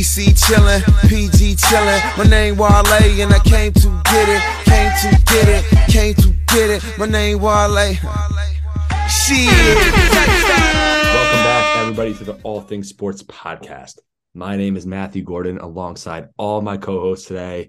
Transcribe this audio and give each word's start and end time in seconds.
DC 0.00 0.28
chillin', 0.28 0.80
PG 1.10 1.56
chillin'. 1.56 2.16
My 2.16 2.24
name 2.24 2.56
Wale 2.56 2.70
and 3.20 3.34
I 3.34 3.38
came 3.40 3.70
to 3.74 4.02
get 4.04 4.28
it, 4.30 4.42
came 4.64 4.90
to 5.02 5.10
get 5.26 5.46
it, 5.46 5.92
came 5.92 6.14
to 6.14 6.32
get 6.46 6.70
it. 6.70 6.98
My 6.98 7.04
name 7.04 7.38
Wale. 7.38 7.92
Shit. 9.10 9.46
Welcome 11.04 11.42
back, 11.44 11.76
everybody, 11.76 12.14
to 12.14 12.24
the 12.24 12.40
All 12.44 12.62
Things 12.62 12.88
Sports 12.88 13.22
Podcast. 13.24 13.98
My 14.32 14.56
name 14.56 14.78
is 14.78 14.86
Matthew 14.86 15.22
Gordon, 15.22 15.58
alongside 15.58 16.28
all 16.38 16.62
my 16.62 16.78
co-hosts 16.78 17.28
today. 17.28 17.68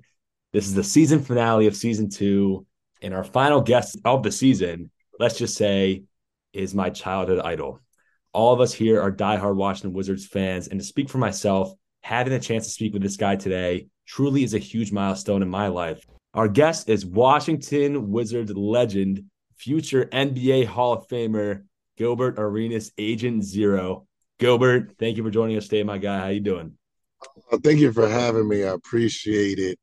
This 0.54 0.68
is 0.68 0.74
the 0.74 0.86
season 0.86 1.20
finale 1.20 1.68
of 1.68 1.76
season 1.76 2.10
two, 2.10 2.66
and 3.02 3.14
our 3.14 3.26
final 3.26 3.60
guest 3.60 3.98
of 4.06 4.24
the 4.24 4.32
season, 4.32 4.90
let's 5.20 5.38
just 5.38 5.58
say, 5.58 6.04
is 6.54 6.74
my 6.74 6.92
childhood 6.92 7.42
idol. 7.44 7.82
All 8.32 8.54
of 8.54 8.62
us 8.62 8.72
here 8.72 9.02
are 9.02 9.12
diehard 9.12 9.58
Washington 9.58 9.92
Wizards 9.92 10.26
fans, 10.26 10.70
and 10.70 10.80
to 10.80 10.86
speak 10.86 11.10
for 11.10 11.18
myself, 11.18 11.74
having 12.02 12.34
the 12.34 12.40
chance 12.40 12.66
to 12.66 12.72
speak 12.72 12.94
with 12.94 13.02
this 13.02 13.18
guy 13.18 13.36
today 13.36 13.88
truly 14.08 14.44
is 14.44 14.54
a 14.54 14.60
huge 14.60 14.92
milestone 14.92 15.42
in 15.42 15.50
my 15.50 15.68
life. 15.68 16.06
Our 16.34 16.48
guest 16.48 16.90
is 16.90 17.06
Washington 17.06 18.10
Wizards 18.10 18.52
legend, 18.54 19.26
future 19.58 20.06
NBA 20.06 20.66
Hall 20.66 20.94
of 20.94 21.08
Famer, 21.08 21.64
Gilbert 21.98 22.36
Arenas, 22.38 22.92
Agent 22.98 23.44
Zero. 23.44 24.08
Gilbert, 24.40 24.94
thank 24.98 25.18
you 25.18 25.24
for 25.24 25.30
joining 25.30 25.58
us 25.58 25.68
today, 25.68 25.84
my 25.84 25.98
guy. 25.98 26.20
How 26.20 26.28
you 26.28 26.40
doing? 26.40 26.74
Uh, 27.52 27.58
thank 27.64 27.80
you 27.80 27.92
for 27.92 28.08
having 28.08 28.48
me. 28.48 28.64
I 28.64 28.70
appreciate 28.70 29.60
it. 29.60 29.78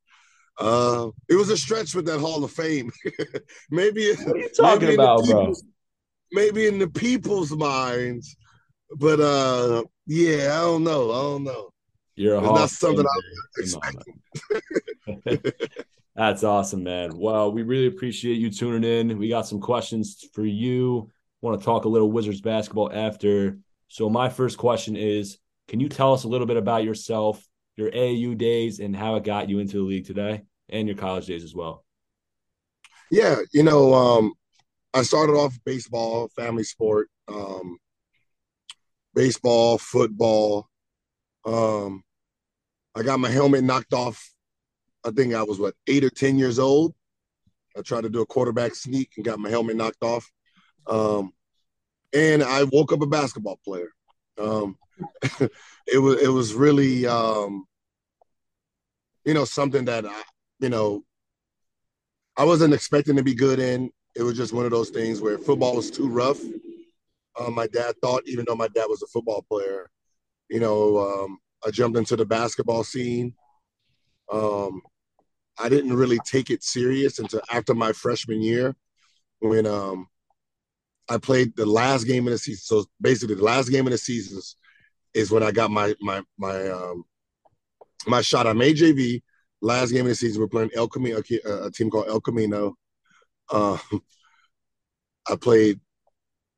Uh, 0.59 1.11
it 1.29 1.37
was 1.37 1.51
a 1.51 1.57
stretch 1.57 1.95
with 1.95 2.07
that 2.07 2.19
Hall 2.19 2.43
of 2.43 2.51
Fame. 2.51 2.91
maybe 3.71 4.13
what 4.15 4.37
are 4.37 4.39
you 4.39 4.49
talking 4.49 4.95
about, 4.95 5.25
bro? 5.27 5.55
Maybe 6.33 6.67
in 6.67 6.79
the 6.79 6.89
people's 6.89 7.53
minds, 7.53 8.37
but 8.97 9.21
uh, 9.21 9.85
yeah, 10.07 10.59
I 10.59 10.63
don't 10.63 10.85
know. 10.85 11.11
I 11.11 11.23
don't 11.23 11.45
know. 11.45 11.71
You're 12.19 12.37
a 12.37 12.41
not 12.41 12.69
something 12.69 13.07
I 13.07 13.21
was 13.61 13.77
expecting. 13.77 15.43
That's 16.17 16.43
awesome, 16.43 16.83
man. 16.83 17.17
Well, 17.17 17.53
we 17.53 17.63
really 17.63 17.87
appreciate 17.87 18.39
you 18.39 18.51
tuning 18.51 18.83
in. 18.83 19.19
We 19.19 19.29
got 19.29 19.47
some 19.47 19.61
questions 19.61 20.27
for 20.33 20.45
you. 20.45 21.13
Want 21.43 21.61
to 21.61 21.65
talk 21.65 21.85
a 21.85 21.89
little 21.89 22.11
Wizards 22.11 22.41
basketball 22.41 22.91
after. 22.93 23.59
So, 23.87 24.11
my 24.11 24.29
first 24.29 24.59
question 24.59 24.97
is 24.97 25.39
Can 25.69 25.79
you 25.79 25.89
tell 25.89 26.13
us 26.13 26.25
a 26.25 26.29
little 26.29 26.49
bit 26.49 26.57
about 26.57 26.83
yourself, 26.83 27.41
your 27.77 27.93
AAU 27.93 28.37
days, 28.37 28.81
and 28.81 28.97
how 28.97 29.15
it 29.15 29.23
got 29.23 29.49
you 29.49 29.61
into 29.61 29.77
the 29.77 29.85
league 29.85 30.07
today, 30.07 30.43
and 30.69 30.89
your 30.89 30.97
college 30.97 31.27
days 31.27 31.45
as 31.45 31.55
well? 31.55 31.85
Yeah, 33.13 33.37
you 33.53 33.63
know, 33.63 33.95
um, 33.95 34.33
I 34.93 35.03
started 35.03 35.35
off 35.35 35.57
baseball, 35.65 36.31
family 36.35 36.65
sport, 36.65 37.11
um, 37.29 37.79
baseball, 39.15 39.79
football. 39.79 40.69
Um, 41.45 42.03
I 42.99 43.03
got 43.05 43.21
my 43.21 43.31
helmet 43.31 43.63
knocked 43.63 43.93
off. 43.93 44.33
I 45.05 45.11
think 45.13 45.33
I 45.33 45.45
was 45.45 45.61
what 45.61 45.75
eight 45.87 46.03
or 46.03 46.11
ten 46.11 46.37
years 46.37 46.59
old. 46.59 46.95
I 47.77 47.83
tried 47.83 48.03
to 48.03 48.11
do 48.11 48.23
a 48.23 48.27
quarterback 48.27 48.75
sneak 48.75 49.13
and 49.17 49.25
got 49.25 49.39
my 49.39 49.49
helmet 49.49 49.77
knocked 49.77 50.03
off. 50.03 50.29
Um, 50.89 51.33
and 52.13 52.43
I 52.43 52.65
woke 52.65 52.93
up 52.93 53.01
a 53.01 53.07
basketball 53.07 53.61
player. 53.65 53.91
Um, 54.37 54.77
it 55.87 55.99
was 55.99 56.21
it 56.21 56.29
was 56.29 56.55
really 56.55 57.07
um, 57.07 57.67
you 59.25 59.35
know 59.35 59.45
something 59.45 59.85
that 59.85 60.05
I 60.05 60.23
you 60.59 60.69
know 60.69 61.05
I 62.37 62.45
wasn't 62.45 62.75
expecting 62.75 63.15
to 63.15 63.23
be 63.23 63.35
good 63.35 63.61
in. 63.61 63.91
It 64.17 64.25
was 64.25 64.37
just 64.37 64.53
one 64.53 64.65
of 64.65 64.73
those 64.73 64.91
things 64.91 65.21
where 65.21 65.39
football 65.39 65.77
was 65.77 65.91
too 65.91 66.09
rough. 66.09 66.41
Uh, 67.39 67.51
my 67.51 67.69
dad 67.69 67.95
thought, 68.03 68.23
even 68.27 68.45
though 68.49 68.57
my 68.57 68.69
dad 68.69 68.87
was 68.89 69.03
a 69.03 69.07
football 69.07 69.45
player, 69.49 69.89
you 70.49 70.59
know, 70.59 70.99
um, 70.99 71.39
I 71.67 71.71
jumped 71.71 71.99
into 71.99 72.17
the 72.17 72.25
basketball 72.25 72.85
scene. 72.85 73.35
Um, 74.33 74.83
I 75.59 75.69
didn't 75.69 75.95
really 75.95 76.19
take 76.25 76.51
it 76.51 76.63
serious 76.63 77.19
until 77.19 77.41
after 77.51 77.75
my 77.75 77.93
freshman 77.93 78.41
year 78.43 78.77
when 79.41 79.67
um, 79.67 80.07
I 81.09 81.19
played 81.19 81.57
the 81.57 81.67
last 81.67 82.05
game 82.05 82.27
of 82.27 82.33
the 82.33 82.39
season. 82.39 82.63
So 82.63 82.85
basically, 83.01 83.35
the 83.37 83.45
last 83.45 83.71
game 83.71 83.87
of 83.87 83.93
the 83.93 83.99
season 83.99 84.41
is 85.15 85.31
when 85.31 85.43
I 85.43 85.51
got 85.51 85.71
my 85.71 85.95
my 86.01 86.23
my 86.39 86.69
um, 86.69 87.05
my 88.07 88.21
shot. 88.21 88.47
I 88.47 88.53
made 88.53 88.77
JV. 88.77 89.23
Last 89.61 89.91
game 89.91 90.03
of 90.03 90.09
the 90.09 90.15
season, 90.15 90.41
we're 90.41 90.47
playing 90.47 90.71
El 90.77 90.87
Camino, 90.87 91.19
a, 91.19 91.71
team 91.73 91.91
called 91.91 92.07
El 92.07 92.21
Camino. 92.21 92.77
Uh, 93.51 93.77
I 95.29 95.35
played 95.35 95.81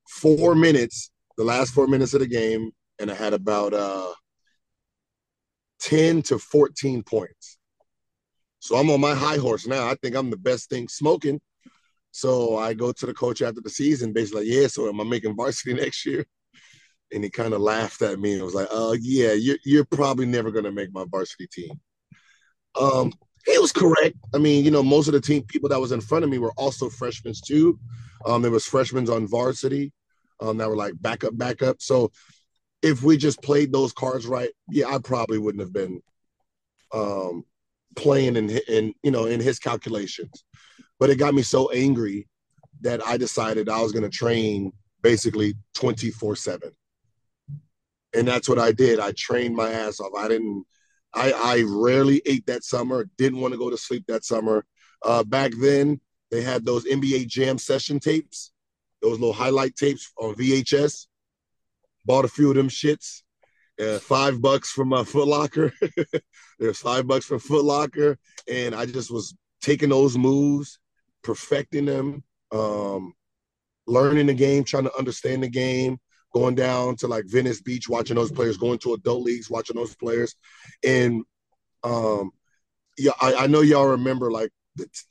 four 0.07 0.55
minutes, 0.55 1.11
the 1.39 1.45
last 1.45 1.73
four 1.73 1.87
minutes 1.87 2.13
of 2.13 2.21
the 2.21 2.27
game, 2.27 2.73
and 2.99 3.11
I 3.11 3.15
had 3.15 3.33
about 3.33 3.73
uh, 3.73 4.13
10 5.81 6.23
to 6.23 6.39
14 6.39 7.03
points. 7.03 7.59
So 8.59 8.77
I'm 8.77 8.91
on 8.91 9.01
my 9.01 9.15
high 9.15 9.39
horse 9.39 9.67
now. 9.67 9.89
I 9.89 9.95
think 10.03 10.15
I'm 10.15 10.31
the 10.31 10.37
best 10.37 10.69
thing 10.69 10.89
smoking. 10.89 11.41
So 12.13 12.59
I 12.59 12.75
go 12.75 12.93
to 12.93 13.07
the 13.07 13.15
coach 13.15 13.41
after 13.41 13.61
the 13.61 13.71
season, 13.71 14.13
basically, 14.13 14.43
like, 14.43 14.53
yeah, 14.53 14.67
so 14.67 14.89
am 14.89 15.01
I 15.01 15.05
making 15.05 15.37
varsity 15.37 15.75
next 15.75 16.05
year? 16.05 16.27
And 17.13 17.25
he 17.25 17.31
kind 17.31 17.55
of 17.55 17.61
laughed 17.61 18.03
at 18.03 18.21
me 18.21 18.35
and 18.35 18.43
was 18.43 18.55
like, 18.55 18.69
oh, 18.71 18.97
yeah, 19.01 19.33
you're, 19.33 19.59
you're 19.65 19.85
probably 19.85 20.27
never 20.27 20.51
going 20.51 20.65
to 20.65 20.73
make 20.73 20.93
my 20.93 21.05
varsity 21.11 21.49
team. 21.49 21.81
Um, 22.79 23.13
he 23.47 23.59
was 23.59 23.73
correct. 23.73 24.17
I 24.35 24.39
mean, 24.39 24.65
you 24.65 24.71
know, 24.71 24.83
most 24.83 25.09
of 25.09 25.15
the 25.15 25.21
team 25.21 25.43
people 25.45 25.69
that 25.71 25.81
was 25.81 25.93
in 25.93 26.01
front 26.01 26.25
of 26.25 26.31
me 26.31 26.39
were 26.39 26.53
also 26.57 26.89
freshmen 26.89 27.35
too. 27.45 27.79
Um, 28.27 28.43
there 28.43 28.51
was 28.51 28.67
freshmen 28.67 29.09
on 29.09 29.27
varsity 29.27 29.93
um, 30.41 30.59
that 30.59 30.69
were 30.69 30.77
like 30.77 30.95
backup, 31.01 31.37
backup. 31.37 31.81
So 31.81 32.13
if 32.83 33.03
we 33.03 33.17
just 33.17 33.43
played 33.43 33.73
those 33.73 33.93
cards 33.93 34.27
right, 34.27 34.51
yeah, 34.69 34.87
I 34.87 34.99
probably 34.99 35.39
wouldn't 35.39 35.63
have 35.63 35.73
been 35.73 36.03
um, 36.93 37.45
playing 37.97 38.37
in 38.37 38.51
in 38.69 38.95
you 39.03 39.11
know 39.11 39.27
in 39.27 39.41
his 39.41 39.59
calculations. 39.59 40.45
But 40.99 41.11
it 41.11 41.17
got 41.17 41.35
me 41.35 41.43
so 41.43 41.71
angry 41.71 42.29
that 42.83 43.07
I 43.07 43.17
decided 43.17 43.69
I 43.69 43.81
was 43.81 43.93
going 43.93 44.09
to 44.09 44.17
train 44.17 44.73
basically 45.03 45.55
twenty 45.75 46.11
four 46.11 46.37
seven, 46.37 46.71
and 48.15 48.27
that's 48.27 48.49
what 48.49 48.59
I 48.59 48.73
did. 48.73 49.01
I 49.01 49.13
trained 49.13 49.55
my 49.55 49.71
ass 49.71 50.01
off. 50.01 50.13
I 50.17 50.29
didn't. 50.29 50.65
I, 51.13 51.33
I 51.33 51.65
rarely 51.67 52.23
ate 52.25 52.47
that 52.47 52.63
summer. 52.63 53.09
Didn't 53.19 53.41
want 53.41 53.53
to 53.53 53.59
go 53.59 53.69
to 53.69 53.77
sleep 53.77 54.05
that 54.07 54.25
summer. 54.25 54.65
Uh, 55.05 55.25
back 55.25 55.51
then, 55.61 56.01
they 56.31 56.41
had 56.41 56.65
those 56.65 56.85
NBA 56.85 57.27
Jam 57.27 57.59
session 57.59 57.99
tapes, 57.99 58.53
those 59.03 59.19
little 59.19 59.33
highlight 59.33 59.75
tapes 59.75 60.13
on 60.19 60.37
VHS 60.37 61.07
bought 62.05 62.25
a 62.25 62.29
few 62.29 62.51
of 62.51 62.57
them 62.57 62.69
shits. 62.69 63.23
Uh, 63.81 63.99
five 63.99 64.43
bucks 64.43 64.71
from 64.71 64.89
my 64.89 65.05
Foot 65.05 65.27
Locker. 65.27 65.73
There's 66.59 66.79
five 66.79 67.07
bucks 67.07 67.25
from 67.25 67.39
Foot 67.39 67.65
Locker, 67.65 68.19
and 68.51 68.75
I 68.75 68.85
just 68.85 69.11
was 69.11 69.35
taking 69.63 69.89
those 69.89 70.19
moves, 70.19 70.79
perfecting 71.23 71.87
them, 71.87 72.23
um, 72.53 73.15
learning 73.87 74.27
the 74.27 74.35
game, 74.35 74.65
trying 74.65 74.85
to 74.85 74.99
understand 74.99 75.43
the 75.43 75.49
game, 75.49 75.99
going 76.35 76.55
down 76.55 76.97
to 76.97 77.07
like 77.07 77.25
Venice 77.27 77.63
Beach, 77.63 77.89
watching 77.89 78.17
those 78.17 78.31
players, 78.31 78.59
going 78.59 78.79
to 78.81 78.93
adult 78.95 79.23
leagues, 79.23 79.49
watching 79.49 79.77
those 79.77 79.97
players, 79.97 80.35
and 80.85 81.25
um, 81.83 82.33
yeah, 82.99 83.13
I, 83.21 83.35
I 83.35 83.47
know 83.47 83.63
y'all 83.63 83.87
remember 83.87 84.31
like 84.31 84.51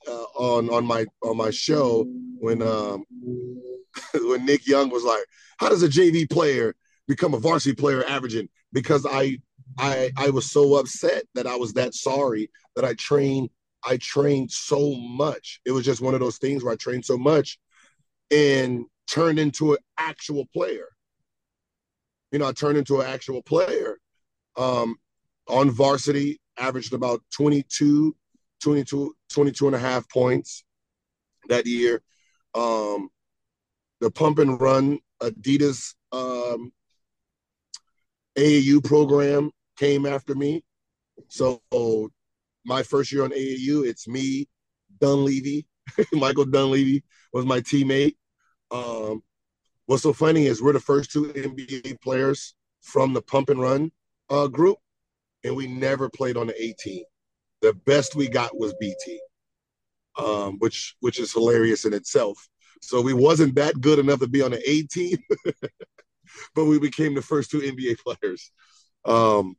uh, 0.08 0.24
on 0.36 0.70
on 0.70 0.84
my 0.84 1.06
on 1.22 1.36
my 1.36 1.50
show 1.50 2.04
when 2.38 2.62
um, 2.62 3.04
when 4.14 4.44
Nick 4.46 4.66
Young 4.66 4.90
was 4.90 5.04
like, 5.04 5.24
"How 5.58 5.68
does 5.68 5.82
a 5.82 5.88
JV 5.88 6.30
player 6.30 6.74
become 7.10 7.34
a 7.34 7.38
varsity 7.38 7.74
player 7.74 8.04
averaging 8.04 8.48
because 8.72 9.04
I 9.04 9.38
I 9.78 10.12
I 10.16 10.30
was 10.30 10.50
so 10.50 10.76
upset 10.76 11.24
that 11.34 11.46
I 11.46 11.56
was 11.56 11.72
that 11.72 11.92
sorry 11.92 12.50
that 12.76 12.84
I 12.84 12.94
trained 12.94 13.50
I 13.84 13.96
trained 13.96 14.50
so 14.52 14.94
much. 14.94 15.60
It 15.66 15.72
was 15.72 15.84
just 15.84 16.00
one 16.00 16.14
of 16.14 16.20
those 16.20 16.38
things 16.38 16.62
where 16.62 16.72
I 16.72 16.76
trained 16.76 17.04
so 17.04 17.18
much 17.18 17.58
and 18.30 18.84
turned 19.10 19.40
into 19.40 19.72
an 19.72 19.78
actual 19.98 20.46
player. 20.54 20.86
You 22.30 22.38
know, 22.38 22.46
I 22.46 22.52
turned 22.52 22.78
into 22.78 23.00
an 23.00 23.06
actual 23.08 23.42
player. 23.42 23.98
Um, 24.56 24.96
on 25.48 25.70
varsity, 25.70 26.40
averaged 26.58 26.92
about 26.92 27.22
22, 27.34 28.14
22, 28.62 29.14
22 29.30 29.66
and 29.66 29.74
a 29.74 29.78
half 29.78 30.08
points 30.08 30.62
that 31.48 31.66
year. 31.66 32.02
Um, 32.54 33.08
the 34.00 34.10
pump 34.10 34.38
and 34.38 34.60
run 34.60 35.00
Adidas 35.20 35.94
um, 36.12 36.72
AAU 38.36 38.82
program 38.84 39.50
came 39.76 40.06
after 40.06 40.34
me. 40.34 40.62
So 41.28 41.60
my 42.64 42.82
first 42.82 43.12
year 43.12 43.24
on 43.24 43.30
AAU, 43.30 43.86
it's 43.86 44.06
me, 44.08 44.48
Dunleavy. 45.00 45.66
Michael 46.12 46.44
Dunleavy 46.44 47.02
was 47.32 47.44
my 47.44 47.60
teammate. 47.60 48.16
Um, 48.70 49.22
what's 49.86 50.02
so 50.02 50.12
funny 50.12 50.46
is 50.46 50.62
we're 50.62 50.72
the 50.72 50.80
first 50.80 51.10
two 51.10 51.26
NBA 51.32 52.00
players 52.00 52.54
from 52.80 53.12
the 53.12 53.22
pump 53.22 53.50
and 53.50 53.60
run 53.60 53.90
uh, 54.28 54.46
group, 54.46 54.78
and 55.44 55.56
we 55.56 55.66
never 55.66 56.08
played 56.08 56.36
on 56.36 56.46
the 56.46 56.62
A 56.62 56.72
team. 56.74 57.04
The 57.62 57.74
best 57.74 58.14
we 58.14 58.28
got 58.28 58.56
was 58.58 58.74
BT, 58.80 59.20
um, 60.18 60.56
which 60.58 60.94
which 61.00 61.18
is 61.18 61.32
hilarious 61.32 61.84
in 61.84 61.92
itself. 61.92 62.48
So 62.80 63.02
we 63.02 63.12
wasn't 63.12 63.56
that 63.56 63.80
good 63.80 63.98
enough 63.98 64.20
to 64.20 64.28
be 64.28 64.42
on 64.42 64.52
the 64.52 64.70
A 64.70 64.82
team, 64.84 65.18
but 66.54 66.64
we 66.64 66.78
became 66.78 67.14
the 67.14 67.22
first 67.22 67.50
two 67.50 67.60
NBA 67.60 67.98
players. 68.04 68.50
Um, 69.04 69.56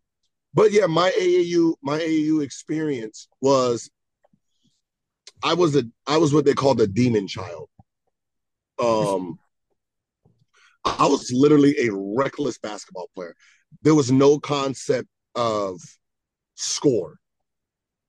but 0.53 0.71
yeah, 0.71 0.85
my 0.85 1.11
AAU 1.11 1.75
my 1.81 1.99
AAU 1.99 2.43
experience 2.43 3.27
was 3.41 3.89
I 5.43 5.53
was 5.53 5.75
a 5.75 5.83
I 6.07 6.17
was 6.17 6.33
what 6.33 6.45
they 6.45 6.53
called 6.53 6.77
the 6.77 6.87
demon 6.87 7.27
child. 7.27 7.69
Um, 8.79 9.39
I 10.83 11.05
was 11.05 11.31
literally 11.31 11.75
a 11.79 11.89
reckless 11.93 12.57
basketball 12.57 13.09
player. 13.15 13.35
There 13.83 13.95
was 13.95 14.11
no 14.11 14.39
concept 14.39 15.07
of 15.35 15.79
score. 16.55 17.17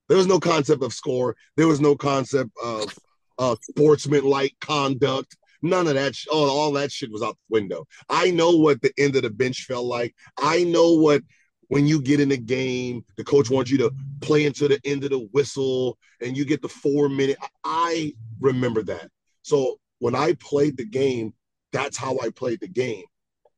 There 0.09 0.17
was 0.17 0.27
no 0.27 0.41
concept 0.41 0.83
of 0.83 0.93
score. 0.93 1.37
There 1.57 1.69
was 1.69 1.81
no 1.81 1.95
concept 1.95 2.51
of 2.63 2.99
uh, 3.39 3.57
sportsman-like 3.63 4.57
conduct. 4.61 5.37
None 5.63 5.87
of 5.87 5.95
that. 5.95 6.15
Sh- 6.15 6.27
all, 6.29 6.51
all 6.51 6.73
that 6.73 6.93
shit 6.93 7.11
was 7.11 7.23
out 7.23 7.37
the 7.37 7.55
window. 7.61 7.87
I 8.09 8.31
know 8.31 8.51
what 8.51 8.83
the 8.83 8.93
end 8.99 9.17
of 9.17 9.23
the 9.23 9.31
bench 9.31 9.65
felt 9.65 9.87
like. 9.87 10.15
I 10.39 10.65
know 10.65 10.93
what 10.93 11.23
when 11.69 11.87
you 11.87 12.03
get 12.03 12.21
in 12.21 12.29
the 12.29 12.37
game, 12.37 13.05
the 13.17 13.25
coach 13.25 13.49
wants 13.49 13.71
you 13.71 13.79
to 13.79 13.91
play 14.21 14.45
into 14.45 14.69
the 14.69 14.79
end 14.85 15.05
of 15.05 15.11
the 15.11 15.29
whistle 15.33 15.97
and 16.21 16.37
you 16.37 16.45
get 16.45 16.61
the 16.61 16.69
four 16.69 17.09
minute. 17.09 17.39
I 17.65 18.13
remember 18.41 18.83
that. 18.83 19.09
So 19.43 19.79
when 19.99 20.15
I 20.15 20.35
played 20.35 20.77
the 20.77 20.85
game, 20.85 21.33
that's 21.73 21.97
how 21.97 22.19
I 22.23 22.31
played 22.31 22.61
the 22.61 22.69
game. 22.69 23.05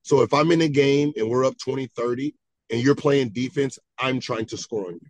So 0.02 0.20
if 0.22 0.32
I'm 0.32 0.52
in 0.52 0.60
a 0.60 0.68
game 0.68 1.12
and 1.16 1.28
we're 1.28 1.44
up 1.44 1.58
20, 1.58 1.88
30 1.96 2.34
and 2.70 2.80
you're 2.80 2.94
playing 2.94 3.30
defense, 3.30 3.78
I'm 3.98 4.20
trying 4.20 4.46
to 4.46 4.56
score 4.56 4.86
on 4.86 4.94
you. 4.94 5.08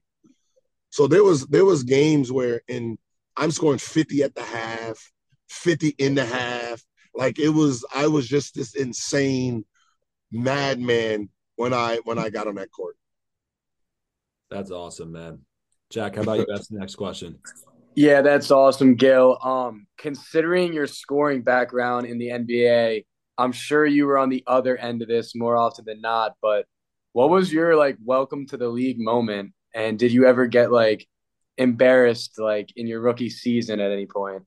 So 0.91 1.09
there 1.09 1.25
was 1.25 1.47
there 1.49 1.65
was 1.65 1.83
games 1.83 2.31
where 2.31 2.63
in 2.69 2.97
I'm 3.37 3.51
scoring 3.51 3.81
50 3.81 4.23
at 4.23 4.35
the 4.35 4.45
half, 4.45 5.13
50 5.49 5.95
in 5.99 6.15
the 6.15 6.25
half. 6.25 6.83
Like 7.15 7.39
it 7.39 7.51
was 7.51 7.85
I 7.95 8.09
was 8.09 8.27
just 8.27 8.55
this 8.55 8.75
insane 8.75 9.65
madman 10.33 11.29
when 11.57 11.73
I 11.73 12.01
when 12.05 12.19
I 12.19 12.31
got 12.31 12.49
on 12.49 12.57
that 12.57 12.73
court. 12.73 12.97
That's 14.51 14.71
awesome, 14.71 15.13
man. 15.13 15.41
Jack, 15.91 16.17
how 16.17 16.23
about 16.23 16.39
you? 16.39 16.47
That's 16.49 16.69
the 16.69 16.79
next 16.79 16.97
question. 16.97 17.39
Yeah, 17.95 18.23
that's 18.23 18.51
awesome, 18.51 18.97
Gil. 18.97 19.39
Um, 19.43 19.87
considering 19.99 20.73
your 20.73 20.89
scoring 20.89 21.43
background 21.43 22.07
in 22.07 22.19
the 22.19 22.29
NBA, 22.29 23.05
I'm 23.39 23.53
sure 23.53 23.87
you 23.87 24.07
were 24.07 24.19
on 24.19 24.29
the 24.29 24.43
other 24.47 24.77
end 24.77 25.03
of 25.03 25.09
this 25.09 25.35
more 25.37 25.57
often 25.57 25.85
than 25.85 26.01
not. 26.01 26.33
But 26.43 26.67
what 27.13 27.31
was 27.31 27.53
your 27.53 27.77
like 27.77 27.97
welcome 28.05 28.47
to 28.49 28.57
the 28.57 28.69
league 28.69 28.99
moment? 28.99 29.53
And 29.75 29.99
did 29.99 30.13
you 30.13 30.27
ever 30.27 30.47
get 30.47 30.73
like 30.73 31.07
embarrassed 31.57 32.39
like 32.39 32.73
in 32.75 32.89
your 32.89 33.01
rookie 33.01 33.31
season 33.31 33.79
at 33.79 33.93
any 33.93 34.07
point? 34.07 34.43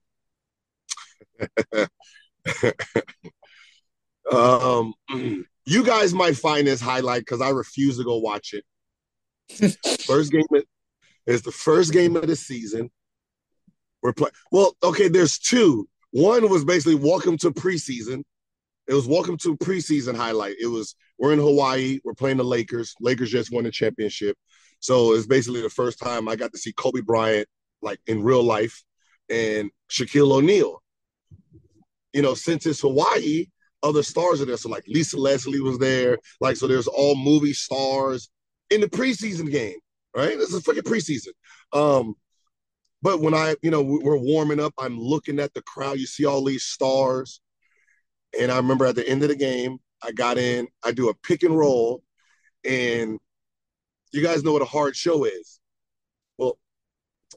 Um, 4.32 4.94
you 5.66 5.84
guys 5.84 6.14
might 6.14 6.38
find 6.38 6.68
this 6.68 6.82
highlight 6.82 7.22
because 7.22 7.42
I 7.42 7.50
refuse 7.50 7.98
to 7.98 8.04
go 8.04 8.18
watch 8.18 8.54
it. 8.54 8.64
first 10.02 10.32
game 10.32 10.46
is 11.26 11.42
the 11.42 11.52
first 11.52 11.94
game 11.94 12.16
of 12.16 12.28
the 12.28 12.36
season. 12.36 12.90
We're 14.02 14.14
playing. 14.14 14.34
Well, 14.52 14.76
okay, 14.84 15.08
there's 15.08 15.40
two. 15.40 15.88
One 16.12 16.50
was 16.50 16.64
basically 16.66 16.96
welcome 16.96 17.38
to 17.40 17.52
preseason. 17.52 18.24
It 18.88 18.94
was 18.94 19.08
welcome 19.08 19.38
to 19.40 19.58
preseason 19.58 20.16
highlight. 20.16 20.56
It 20.60 20.68
was 20.68 20.96
we're 21.18 21.34
in 21.34 21.40
Hawaii. 21.40 22.00
We're 22.04 22.14
playing 22.14 22.38
the 22.38 22.44
Lakers. 22.44 22.94
Lakers 23.02 23.32
just 23.32 23.52
won 23.52 23.66
the 23.66 23.72
championship. 23.72 24.38
So 24.80 25.14
it's 25.14 25.28
basically 25.28 25.62
the 25.62 25.70
first 25.70 26.00
time 26.00 26.28
I 26.28 26.36
got 26.36 26.52
to 26.54 26.58
see 26.58 26.72
Kobe 26.74 27.02
Bryant 27.02 27.48
like 27.82 28.00
in 28.08 28.24
real 28.24 28.44
life 28.44 28.84
and 29.30 29.70
Shaquille 29.92 30.32
O'Neal. 30.32 30.82
You 32.18 32.24
know, 32.24 32.34
since 32.34 32.66
it's 32.66 32.82
Hawaii, 32.82 33.46
other 33.84 34.02
stars 34.02 34.42
are 34.42 34.46
there. 34.46 34.58
So 34.58 34.70
like 34.70 34.88
Lisa 34.88 35.18
Leslie 35.18 35.60
was 35.60 35.78
there. 35.78 36.18
Like 36.42 36.58
so, 36.58 36.66
there's 36.66 36.88
all 36.88 37.16
movie 37.16 37.54
stars 37.54 38.28
in 38.72 38.82
the 38.82 38.88
preseason 38.88 39.52
game. 39.52 39.78
Right? 40.16 40.36
This 40.36 40.52
is 40.52 40.64
freaking 40.64 40.80
preseason. 40.80 41.34
Um, 41.74 42.16
but 43.04 43.22
when 43.22 43.36
I, 43.36 43.56
you 43.62 43.70
know, 43.70 43.84
we're 43.84 44.18
warming 44.18 44.60
up, 44.60 44.74
I'm 44.80 45.00
looking 45.00 45.40
at 45.40 45.54
the 45.54 45.62
crowd. 45.62 46.00
You 46.00 46.08
see 46.08 46.26
all 46.26 46.44
these 46.44 46.64
stars, 46.64 47.40
and 48.40 48.52
I 48.52 48.58
remember 48.58 48.88
at 48.88 48.96
the 48.96 49.08
end 49.08 49.22
of 49.22 49.30
the 49.30 49.36
game, 49.36 49.78
I 50.02 50.12
got 50.12 50.40
in. 50.40 50.68
I 50.84 50.94
do 50.94 51.10
a 51.10 51.14
pick 51.14 51.44
and 51.44 51.56
roll, 51.56 52.02
and 52.66 53.20
you 54.12 54.24
guys 54.24 54.44
know 54.44 54.54
what 54.54 54.64
a 54.64 54.66
hard 54.66 54.96
show 54.96 55.26
is. 55.26 55.60
Well, 56.40 56.58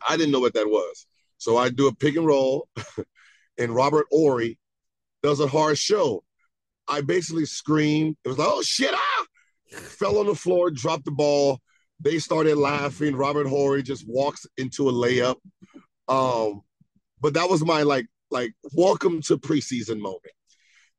I 0.08 0.16
didn't 0.16 0.32
know 0.32 0.40
what 0.40 0.54
that 0.54 0.68
was. 0.68 1.06
So 1.36 1.58
I 1.58 1.68
do 1.68 1.86
a 1.86 1.94
pick 1.94 2.16
and 2.16 2.26
roll, 2.26 2.66
and 3.58 3.74
Robert 3.74 4.06
Horry 5.22 5.30
does 5.30 5.40
a 5.40 5.46
hard 5.46 5.78
show. 5.78 6.22
I 6.88 7.00
basically 7.00 7.46
screamed. 7.46 8.16
It 8.24 8.28
was 8.28 8.38
like, 8.38 8.48
oh 8.50 8.62
shit, 8.62 8.92
ah! 8.92 9.26
Fell 9.72 10.18
on 10.18 10.26
the 10.26 10.34
floor, 10.34 10.70
dropped 10.70 11.04
the 11.04 11.10
ball. 11.10 11.60
They 12.00 12.18
started 12.18 12.56
laughing. 12.56 13.14
Robert 13.14 13.46
Horry 13.46 13.82
just 13.82 14.06
walks 14.08 14.46
into 14.56 14.88
a 14.88 14.92
layup. 14.92 15.36
Um, 16.08 16.62
but 17.20 17.34
that 17.34 17.48
was 17.48 17.64
my 17.64 17.82
like, 17.82 18.06
like 18.30 18.52
welcome 18.72 19.20
to 19.22 19.38
preseason 19.38 20.00
moment. 20.00 20.34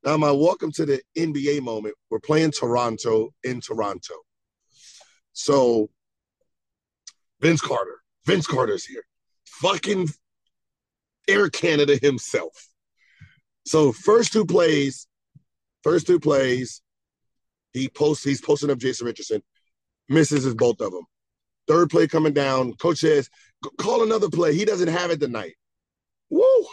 Now 0.04 0.18
my 0.18 0.32
welcome 0.32 0.72
to 0.74 0.86
the 0.86 1.02
NBA 1.18 1.62
moment. 1.62 1.96
We're 2.10 2.20
playing 2.20 2.52
Toronto 2.52 3.34
in 3.44 3.62
Toronto. 3.62 4.16
So 5.34 5.90
Vince 7.42 7.62
Carter, 7.62 8.02
Vince 8.26 8.48
Carter's 8.48 8.86
here. 8.86 9.04
Fucking 9.46 10.10
Air 11.28 11.50
Canada 11.50 11.98
himself. 12.02 12.71
So 13.66 13.92
first 13.92 14.34
two 14.34 14.46
plays, 14.46 15.08
first 15.84 16.08
two 16.08 16.20
plays, 16.20 16.82
he 17.74 17.90
posts, 17.90 18.24
he's 18.24 18.42
posting 18.42 18.70
up 18.70 18.80
Jason 18.80 19.08
Richardson, 19.08 19.42
misses 20.10 20.44
his 20.44 20.56
both 20.56 20.82
of 20.82 20.92
them. 20.92 21.06
Third 21.68 21.90
play 21.90 22.08
coming 22.08 22.34
down, 22.34 22.74
coach 22.74 23.00
says, 23.00 23.30
call 23.80 24.04
another 24.04 24.30
play. 24.30 24.54
He 24.54 24.66
doesn't 24.66 24.88
have 24.88 25.12
it 25.12 25.20
tonight. 25.20 25.54
Woo! 26.30 26.66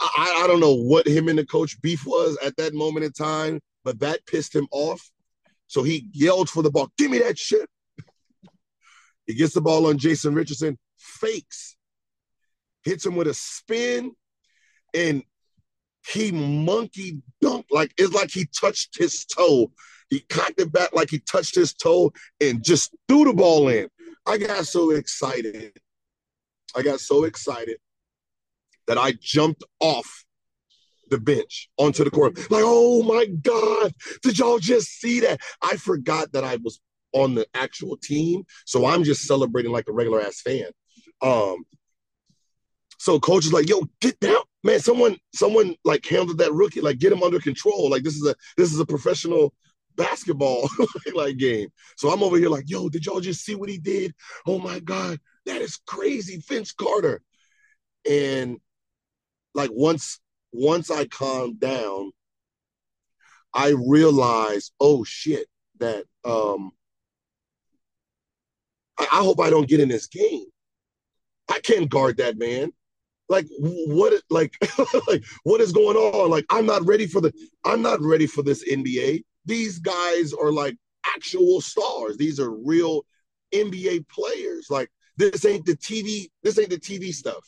I, 0.00 0.42
I 0.42 0.46
don't 0.46 0.60
know 0.60 0.74
what 0.74 1.06
him 1.06 1.28
and 1.28 1.38
the 1.38 1.46
coach 1.46 1.80
beef 1.82 2.06
was 2.06 2.38
at 2.44 2.56
that 2.56 2.74
moment 2.74 3.04
in 3.04 3.12
time, 3.12 3.60
but 3.84 4.00
that 4.00 4.24
pissed 4.26 4.54
him 4.54 4.66
off. 4.70 5.10
So 5.66 5.82
he 5.82 6.08
yelled 6.12 6.48
for 6.48 6.62
the 6.62 6.70
ball, 6.70 6.90
give 6.96 7.10
me 7.10 7.18
that 7.18 7.38
shit. 7.38 7.68
he 9.26 9.34
gets 9.34 9.54
the 9.54 9.60
ball 9.60 9.86
on 9.86 9.98
Jason 9.98 10.34
Richardson, 10.34 10.78
fakes, 10.98 11.76
hits 12.82 13.04
him 13.04 13.14
with 13.14 13.28
a 13.28 13.34
spin, 13.34 14.12
and 14.94 15.22
he 16.06 16.32
monkey 16.32 17.22
dunked 17.42 17.66
like 17.70 17.92
it's 17.98 18.12
like 18.12 18.30
he 18.30 18.46
touched 18.58 18.98
his 18.98 19.24
toe. 19.24 19.70
He 20.08 20.20
cocked 20.20 20.60
it 20.60 20.72
back 20.72 20.92
like 20.92 21.10
he 21.10 21.20
touched 21.20 21.54
his 21.54 21.72
toe 21.72 22.12
and 22.40 22.64
just 22.64 22.94
threw 23.08 23.24
the 23.24 23.32
ball 23.32 23.68
in. 23.68 23.88
I 24.26 24.38
got 24.38 24.66
so 24.66 24.90
excited. 24.90 25.72
I 26.74 26.82
got 26.82 27.00
so 27.00 27.24
excited 27.24 27.78
that 28.86 28.98
I 28.98 29.12
jumped 29.20 29.62
off 29.78 30.24
the 31.10 31.18
bench 31.18 31.68
onto 31.76 32.04
the 32.04 32.10
court. 32.10 32.38
Like, 32.50 32.62
oh 32.64 33.02
my 33.02 33.26
God, 33.26 33.92
did 34.22 34.38
y'all 34.38 34.58
just 34.58 34.88
see 35.00 35.20
that? 35.20 35.40
I 35.62 35.76
forgot 35.76 36.32
that 36.32 36.44
I 36.44 36.56
was 36.56 36.80
on 37.12 37.34
the 37.34 37.46
actual 37.54 37.96
team. 37.96 38.44
So 38.64 38.86
I'm 38.86 39.04
just 39.04 39.22
celebrating 39.22 39.72
like 39.72 39.88
a 39.88 39.92
regular 39.92 40.20
ass 40.20 40.40
fan. 40.40 40.70
Um, 41.22 41.64
so 43.00 43.18
coach 43.18 43.46
is 43.46 43.52
like, 43.52 43.66
yo, 43.66 43.88
get 44.02 44.20
down. 44.20 44.42
Man, 44.62 44.78
someone, 44.78 45.16
someone 45.34 45.74
like 45.86 46.04
handled 46.04 46.36
that 46.36 46.52
rookie, 46.52 46.82
like 46.82 46.98
get 46.98 47.14
him 47.14 47.22
under 47.22 47.40
control. 47.40 47.88
Like 47.88 48.02
this 48.02 48.14
is 48.14 48.26
a 48.26 48.34
this 48.58 48.74
is 48.74 48.78
a 48.78 48.84
professional 48.84 49.54
basketball 49.96 50.68
like 51.14 51.38
game. 51.38 51.70
So 51.96 52.10
I'm 52.10 52.22
over 52.22 52.36
here 52.36 52.50
like, 52.50 52.68
yo, 52.68 52.90
did 52.90 53.06
y'all 53.06 53.20
just 53.20 53.42
see 53.42 53.54
what 53.54 53.70
he 53.70 53.78
did? 53.78 54.14
Oh 54.46 54.58
my 54.58 54.80
God, 54.80 55.18
that 55.46 55.62
is 55.62 55.80
crazy. 55.86 56.44
Vince 56.46 56.72
Carter. 56.72 57.22
And 58.08 58.58
like 59.54 59.70
once 59.72 60.20
once 60.52 60.90
I 60.90 61.06
calmed 61.06 61.58
down, 61.58 62.12
I 63.54 63.76
realized, 63.82 64.74
oh 64.78 65.04
shit, 65.04 65.46
that 65.78 66.04
um 66.26 66.70
I, 68.98 69.04
I 69.04 69.24
hope 69.24 69.40
I 69.40 69.48
don't 69.48 69.68
get 69.70 69.80
in 69.80 69.88
this 69.88 70.06
game. 70.06 70.44
I 71.48 71.60
can't 71.60 71.88
guard 71.88 72.18
that 72.18 72.36
man 72.36 72.72
like 73.30 73.46
what 73.58 74.20
like 74.28 74.54
like 75.08 75.24
what 75.44 75.62
is 75.62 75.72
going 75.72 75.96
on? 75.96 76.30
Like 76.30 76.44
i'm 76.50 76.66
not 76.66 76.84
ready 76.84 77.06
for 77.06 77.22
the 77.22 77.32
i'm 77.64 77.80
not 77.80 78.02
ready 78.02 78.26
for 78.26 78.42
this 78.42 78.68
nba 78.68 79.22
these 79.44 79.78
guys 79.78 80.32
are 80.32 80.52
like 80.52 80.76
actual 81.06 81.60
stars. 81.60 82.16
These 82.16 82.38
are 82.40 82.50
real 82.50 83.04
nba 83.54 84.06
players. 84.08 84.66
Like 84.68 84.90
this 85.16 85.44
ain't 85.44 85.64
the 85.64 85.76
tv 85.76 86.28
this 86.42 86.58
ain't 86.58 86.70
the 86.70 86.78
tv 86.78 87.14
stuff. 87.14 87.46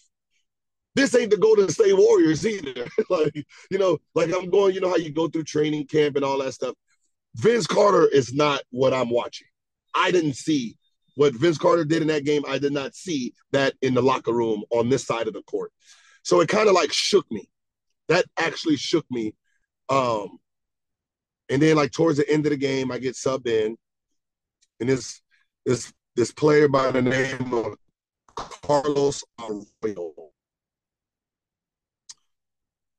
This 0.95 1.15
ain't 1.15 1.31
the 1.31 1.37
golden 1.37 1.69
state 1.69 1.97
warriors 1.97 2.47
either. 2.47 2.87
Like 3.11 3.35
you 3.71 3.79
know 3.79 3.99
like 4.15 4.33
i'm 4.33 4.51
going 4.51 4.75
you 4.75 4.81
know 4.81 4.89
how 4.89 4.97
you 4.97 5.13
go 5.13 5.29
through 5.29 5.45
training 5.45 5.87
camp 5.87 6.17
and 6.17 6.25
all 6.25 6.39
that 6.39 6.55
stuff? 6.55 6.75
Vince 7.37 7.67
carter 7.67 8.07
is 8.07 8.33
not 8.33 8.63
what 8.71 8.95
i'm 8.95 9.11
watching. 9.11 9.49
I 9.95 10.11
didn't 10.11 10.37
see 10.37 10.77
what 11.17 11.35
Vince 11.35 11.59
Carter 11.59 11.85
did 11.85 12.03
in 12.03 12.09
that 12.09 12.25
game, 12.25 12.43
I 12.47 12.59
did 12.59 12.73
not 12.73 12.95
see 12.95 13.35
that 13.53 13.75
in 13.83 13.95
the 13.95 14.03
locker 14.03 14.33
room 14.33 14.65
on 14.71 14.89
this 14.89 15.05
side 15.05 15.29
of 15.29 15.35
the 15.35 15.43
court. 15.43 15.73
So 16.23 16.41
it 16.41 16.49
kind 16.49 16.69
of 16.69 16.75
like 16.75 16.93
shook 16.93 17.31
me. 17.31 17.49
That 18.09 18.25
actually 18.39 18.77
shook 18.77 19.05
me. 19.11 19.35
Um, 19.89 20.39
and 21.49 21.61
then 21.61 21.77
like 21.77 21.93
towards 21.93 22.19
the 22.19 22.31
end 22.31 22.47
of 22.47 22.51
the 22.51 22.57
game, 22.57 22.91
I 22.91 22.99
get 22.99 23.15
subbed 23.15 23.47
in, 23.47 23.77
and 24.81 24.89
this 24.89 25.21
this 25.67 25.93
this 26.17 26.33
player 26.33 26.69
by 26.69 26.91
the 26.91 27.03
name 27.03 27.53
of 27.53 27.77
Carlos 28.35 29.23
Arroyo. 29.41 30.13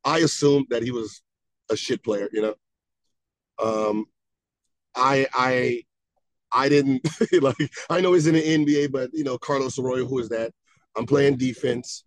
I 0.04 0.20
assumed 0.20 0.68
that 0.70 0.84
he 0.84 0.92
was 0.92 1.22
a 1.72 1.76
shit 1.76 2.04
player, 2.04 2.30
you 2.32 2.42
know. 2.42 2.56
Um, 3.64 4.06
I 4.96 5.28
I 5.34 5.84
I 6.54 6.70
didn't 6.70 7.08
like. 7.42 7.72
I 7.90 8.02
know 8.02 8.14
he's 8.14 8.28
in 8.28 8.36
the 8.36 8.42
NBA, 8.42 8.92
but 8.92 9.10
you 9.14 9.24
know, 9.24 9.38
Carlos 9.38 9.80
Arroyo, 9.80 10.06
who 10.06 10.20
is 10.20 10.30
that? 10.30 10.52
I'm 10.96 11.06
playing 11.06 11.38
defense, 11.38 12.04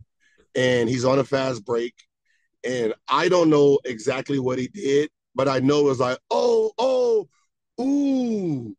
and 0.55 0.88
he's 0.88 1.05
on 1.05 1.19
a 1.19 1.25
fast 1.25 1.65
break, 1.65 1.95
and 2.65 2.95
I 3.09 3.29
don't 3.29 3.50
know 3.50 3.79
exactly 3.85 4.38
what 4.38 4.59
he 4.59 4.69
did, 4.69 5.11
but 5.35 5.49
I 5.49 5.59
know 5.59 5.81
it 5.81 5.85
was 5.85 6.00
like, 6.00 6.19
oh, 6.31 6.73
oh, 6.79 7.29
ooh, 7.81 8.76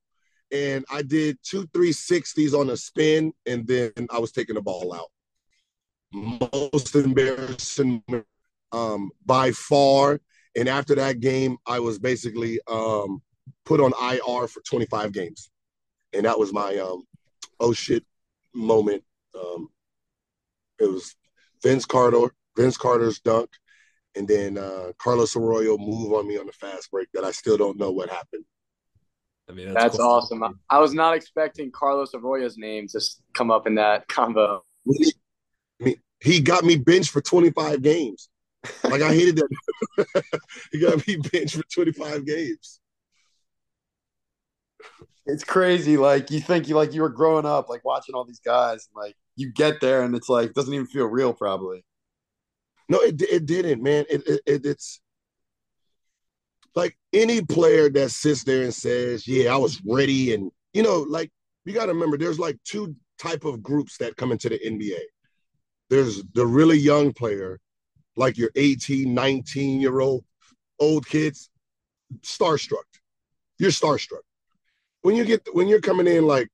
and 0.52 0.86
I 0.90 1.02
did 1.02 1.38
two 1.44 1.68
360s 1.68 2.58
on 2.58 2.70
a 2.70 2.78
spin, 2.78 3.34
and 3.46 3.68
then 3.68 3.92
I 4.10 4.20
was 4.20 4.32
taking 4.32 4.56
the 4.56 4.62
ball 4.62 4.94
out. 4.94 5.12
Most 6.14 6.96
embarrassing 6.96 8.04
um, 8.72 9.12
by 9.26 9.52
far. 9.52 10.20
And 10.56 10.68
after 10.68 10.96
that 10.96 11.20
game, 11.20 11.58
I 11.66 11.80
was 11.80 12.00
basically 12.00 12.60
um, 12.68 13.22
put 13.66 13.80
on 13.80 13.94
IR 14.02 14.48
for 14.48 14.62
25 14.62 15.12
games, 15.12 15.52
and 16.18 16.26
that 16.26 16.38
was 16.38 16.52
my 16.52 16.76
um, 16.78 17.04
oh 17.60 17.74
shit 17.74 18.04
moment. 18.54 19.04
Um, 19.36 19.70
it 20.80 20.90
was 20.92 21.16
Vince 21.64 21.86
Carter, 21.86 22.34
Vince 22.56 22.76
Carter's 22.78 23.20
dunk, 23.20 23.50
and 24.16 24.28
then 24.28 24.58
uh, 24.58 24.92
Carlos 24.98 25.36
Arroyo 25.36 25.78
move 25.78 26.14
on 26.14 26.28
me 26.28 26.38
on 26.38 26.48
the 26.48 26.54
fast 26.54 26.92
break 26.92 27.08
that 27.14 27.24
I 27.24 27.32
still 27.32 27.58
don't 27.58 27.78
know 27.78 27.92
what 27.92 28.10
happened. 28.10 28.46
I 29.50 29.54
mean, 29.54 29.68
that's, 29.68 29.84
that's 29.84 29.98
cool. 29.98 30.06
awesome. 30.06 30.60
I 30.70 30.80
was 30.80 30.94
not 30.94 31.16
expecting 31.16 31.72
Carlos 31.72 32.14
Arroyo's 32.14 32.58
name 32.58 32.88
to 32.90 33.02
come 33.34 33.52
up 33.52 33.68
in 33.68 33.76
that 33.76 34.08
combo. 34.10 34.64
He, 35.80 35.98
he 36.20 36.42
got 36.42 36.64
me 36.64 36.78
benched 36.78 37.12
for 37.12 37.22
25 37.22 37.82
games. 37.82 38.30
Like 38.84 39.02
I 39.02 39.14
hated 39.14 39.38
that. 39.38 40.32
he 40.72 40.80
got 40.80 41.08
me 41.08 41.18
benched 41.18 41.56
for 41.56 41.64
25 41.74 42.26
games. 42.26 42.80
It's 45.26 45.44
crazy. 45.44 45.98
Like 45.98 46.32
you 46.32 46.40
think 46.40 46.68
you 46.68 46.76
like 46.76 46.94
you 46.94 47.02
were 47.02 47.10
growing 47.10 47.46
up, 47.46 47.70
like 47.70 47.84
watching 47.84 48.16
all 48.16 48.24
these 48.24 48.40
guys, 48.40 48.88
and, 48.88 49.04
like 49.04 49.16
you 49.36 49.52
get 49.52 49.82
there 49.82 50.04
and 50.04 50.16
it's 50.16 50.30
like 50.30 50.54
doesn't 50.54 50.74
even 50.74 50.88
feel 50.88 51.06
real, 51.06 51.34
probably. 51.34 51.84
No, 52.90 53.00
it 53.02 53.22
it 53.22 53.46
didn't, 53.46 53.84
man. 53.84 54.06
It, 54.10 54.28
it, 54.28 54.42
it 54.46 54.66
it's 54.66 55.02
like 56.76 56.98
any 57.12 57.42
player 57.42 57.90
that 57.90 58.12
sits 58.12 58.44
there 58.44 58.64
and 58.64 58.74
says, 58.74 59.28
"Yeah, 59.28 59.54
I 59.54 59.58
was 59.58 59.82
ready," 59.86 60.34
and 60.34 60.52
you 60.74 60.84
know, 60.84 61.06
like 61.10 61.32
you 61.66 61.74
got 61.74 61.88
to 61.88 61.94
remember, 61.94 62.18
there's 62.18 62.40
like 62.40 62.58
two 62.64 62.96
type 63.20 63.44
of 63.44 63.62
groups 63.62 63.98
that 63.98 64.16
come 64.16 64.32
into 64.32 64.48
the 64.48 64.60
NBA. 64.60 65.00
There's 65.90 66.24
the 66.34 66.46
really 66.46 66.78
young 66.78 67.12
player 67.14 67.60
like 68.18 68.38
your 68.38 68.52
18, 68.56 69.14
19 69.14 69.80
year 69.80 70.00
old 70.00 70.24
old 70.80 71.08
kids, 71.08 71.50
starstruck. 72.22 72.84
You're 73.60 73.72
starstruck. 73.72 74.27
When 75.08 75.16
you 75.16 75.24
get 75.24 75.48
when 75.54 75.70
you're 75.70 75.80
coming 75.80 76.06
in 76.06 76.28
like 76.28 76.50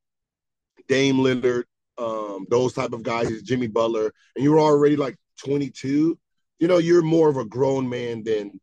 Dame 0.88 1.16
Lillard, 1.16 1.64
um, 1.98 2.46
those 2.52 2.74
type 2.74 2.94
of 2.94 3.02
guys, 3.02 3.42
Jimmy 3.42 3.66
Butler, 3.66 4.14
and 4.36 4.44
you're 4.44 4.60
already 4.60 4.96
like 4.96 5.18
22, 5.44 6.20
you 6.60 6.68
know, 6.68 6.78
you're 6.78 7.02
more 7.02 7.30
of 7.30 7.38
a 7.38 7.46
grown 7.46 7.90
man 7.90 8.24
than 8.24 8.62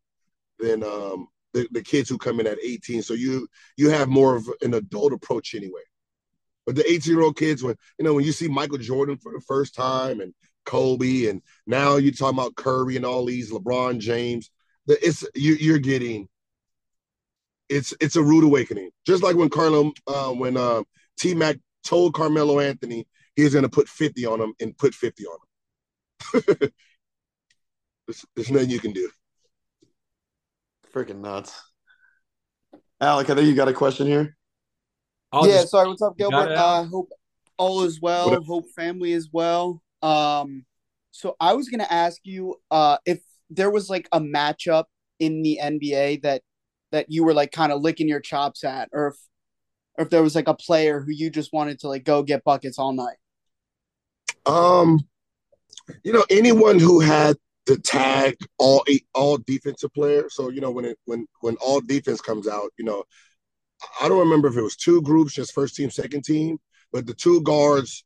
than 0.60 0.84
um 0.84 1.26
the, 1.54 1.66
the 1.72 1.82
kids 1.82 2.08
who 2.08 2.18
come 2.18 2.38
in 2.38 2.46
at 2.46 2.62
18. 2.62 3.02
So 3.02 3.14
you 3.14 3.48
you 3.76 3.90
have 3.90 4.06
more 4.08 4.36
of 4.36 4.48
an 4.62 4.74
adult 4.74 5.12
approach 5.12 5.56
anyway. 5.56 5.82
But 6.66 6.76
the 6.76 6.88
18 6.88 7.12
year 7.12 7.22
old 7.22 7.36
kids, 7.36 7.64
when 7.64 7.74
you 7.98 8.04
know, 8.04 8.14
when 8.14 8.24
you 8.24 8.30
see 8.30 8.46
Michael 8.46 8.78
Jordan 8.78 9.16
for 9.16 9.32
the 9.32 9.40
first 9.40 9.74
time 9.74 10.20
and 10.20 10.32
Kobe, 10.66 11.26
and 11.26 11.42
now 11.66 11.96
you're 11.96 12.12
talking 12.12 12.38
about 12.38 12.54
Curry 12.54 12.94
and 12.94 13.04
all 13.04 13.24
these 13.24 13.50
LeBron 13.50 13.98
James. 13.98 14.52
It's 14.86 15.26
you, 15.34 15.54
you're 15.54 15.80
getting. 15.80 16.28
It's 17.70 17.94
it's 18.00 18.16
a 18.16 18.22
rude 18.22 18.44
awakening, 18.44 18.90
just 19.06 19.22
like 19.22 19.36
when 19.36 19.48
Carlo 19.48 19.92
uh, 20.06 20.32
when 20.32 20.58
uh, 20.58 20.82
T 21.18 21.34
Mac 21.34 21.56
told 21.84 22.12
Carmelo 22.12 22.60
Anthony 22.60 23.06
he 23.36 23.44
was 23.44 23.54
going 23.54 23.62
to 23.62 23.70
put 23.70 23.88
50 23.88 24.26
on 24.26 24.40
him 24.40 24.54
and 24.60 24.76
put 24.76 24.94
50 24.94 25.24
on 25.24 25.38
him. 26.34 26.42
there's, 28.06 28.24
there's 28.36 28.50
nothing 28.50 28.70
you 28.70 28.80
can 28.80 28.92
do. 28.92 29.08
Freaking 30.92 31.20
nuts. 31.20 31.58
Alec, 33.00 33.30
I 33.30 33.34
think 33.34 33.46
you 33.46 33.54
got 33.54 33.68
a 33.68 33.72
question 33.72 34.06
here. 34.06 34.36
I'll 35.32 35.46
yeah, 35.46 35.60
just, 35.60 35.70
sorry. 35.70 35.88
What's 35.88 36.02
up, 36.02 36.18
Gilbert? 36.18 36.50
Uh, 36.52 36.84
hope 36.84 37.08
all 37.56 37.84
is 37.84 38.00
well. 38.00 38.42
Hope 38.42 38.66
family 38.76 39.12
is 39.12 39.30
well. 39.32 39.82
Um, 40.02 40.66
so 41.12 41.36
I 41.40 41.54
was 41.54 41.68
gonna 41.68 41.86
ask 41.88 42.20
you 42.24 42.56
uh, 42.70 42.98
if 43.06 43.20
there 43.48 43.70
was 43.70 43.88
like 43.88 44.08
a 44.12 44.20
matchup 44.20 44.84
in 45.18 45.42
the 45.42 45.60
NBA 45.62 46.22
that 46.22 46.42
that 46.92 47.06
you 47.08 47.24
were 47.24 47.34
like 47.34 47.52
kind 47.52 47.72
of 47.72 47.80
licking 47.80 48.08
your 48.08 48.20
chops 48.20 48.64
at, 48.64 48.88
or 48.92 49.08
if 49.08 49.16
or 49.98 50.04
if 50.04 50.10
there 50.10 50.22
was 50.22 50.34
like 50.34 50.48
a 50.48 50.54
player 50.54 51.00
who 51.00 51.12
you 51.12 51.30
just 51.30 51.52
wanted 51.52 51.78
to 51.80 51.88
like 51.88 52.04
go 52.04 52.22
get 52.22 52.44
buckets 52.44 52.78
all 52.78 52.92
night. 52.92 53.16
Um, 54.46 55.00
you 56.04 56.12
know, 56.12 56.24
anyone 56.30 56.78
who 56.78 57.00
had 57.00 57.36
the 57.66 57.78
tag 57.78 58.36
all 58.58 58.84
all 59.14 59.38
defensive 59.38 59.92
player. 59.94 60.28
So 60.28 60.50
you 60.50 60.60
know 60.60 60.70
when 60.70 60.84
it 60.84 60.98
when 61.04 61.26
when 61.40 61.56
all 61.56 61.80
defense 61.80 62.20
comes 62.20 62.48
out, 62.48 62.70
you 62.78 62.84
know, 62.84 63.04
I 64.00 64.08
don't 64.08 64.18
remember 64.18 64.48
if 64.48 64.56
it 64.56 64.62
was 64.62 64.76
two 64.76 65.02
groups, 65.02 65.34
just 65.34 65.54
first 65.54 65.76
team, 65.76 65.90
second 65.90 66.24
team, 66.24 66.58
but 66.92 67.06
the 67.06 67.14
two 67.14 67.42
guards 67.42 68.04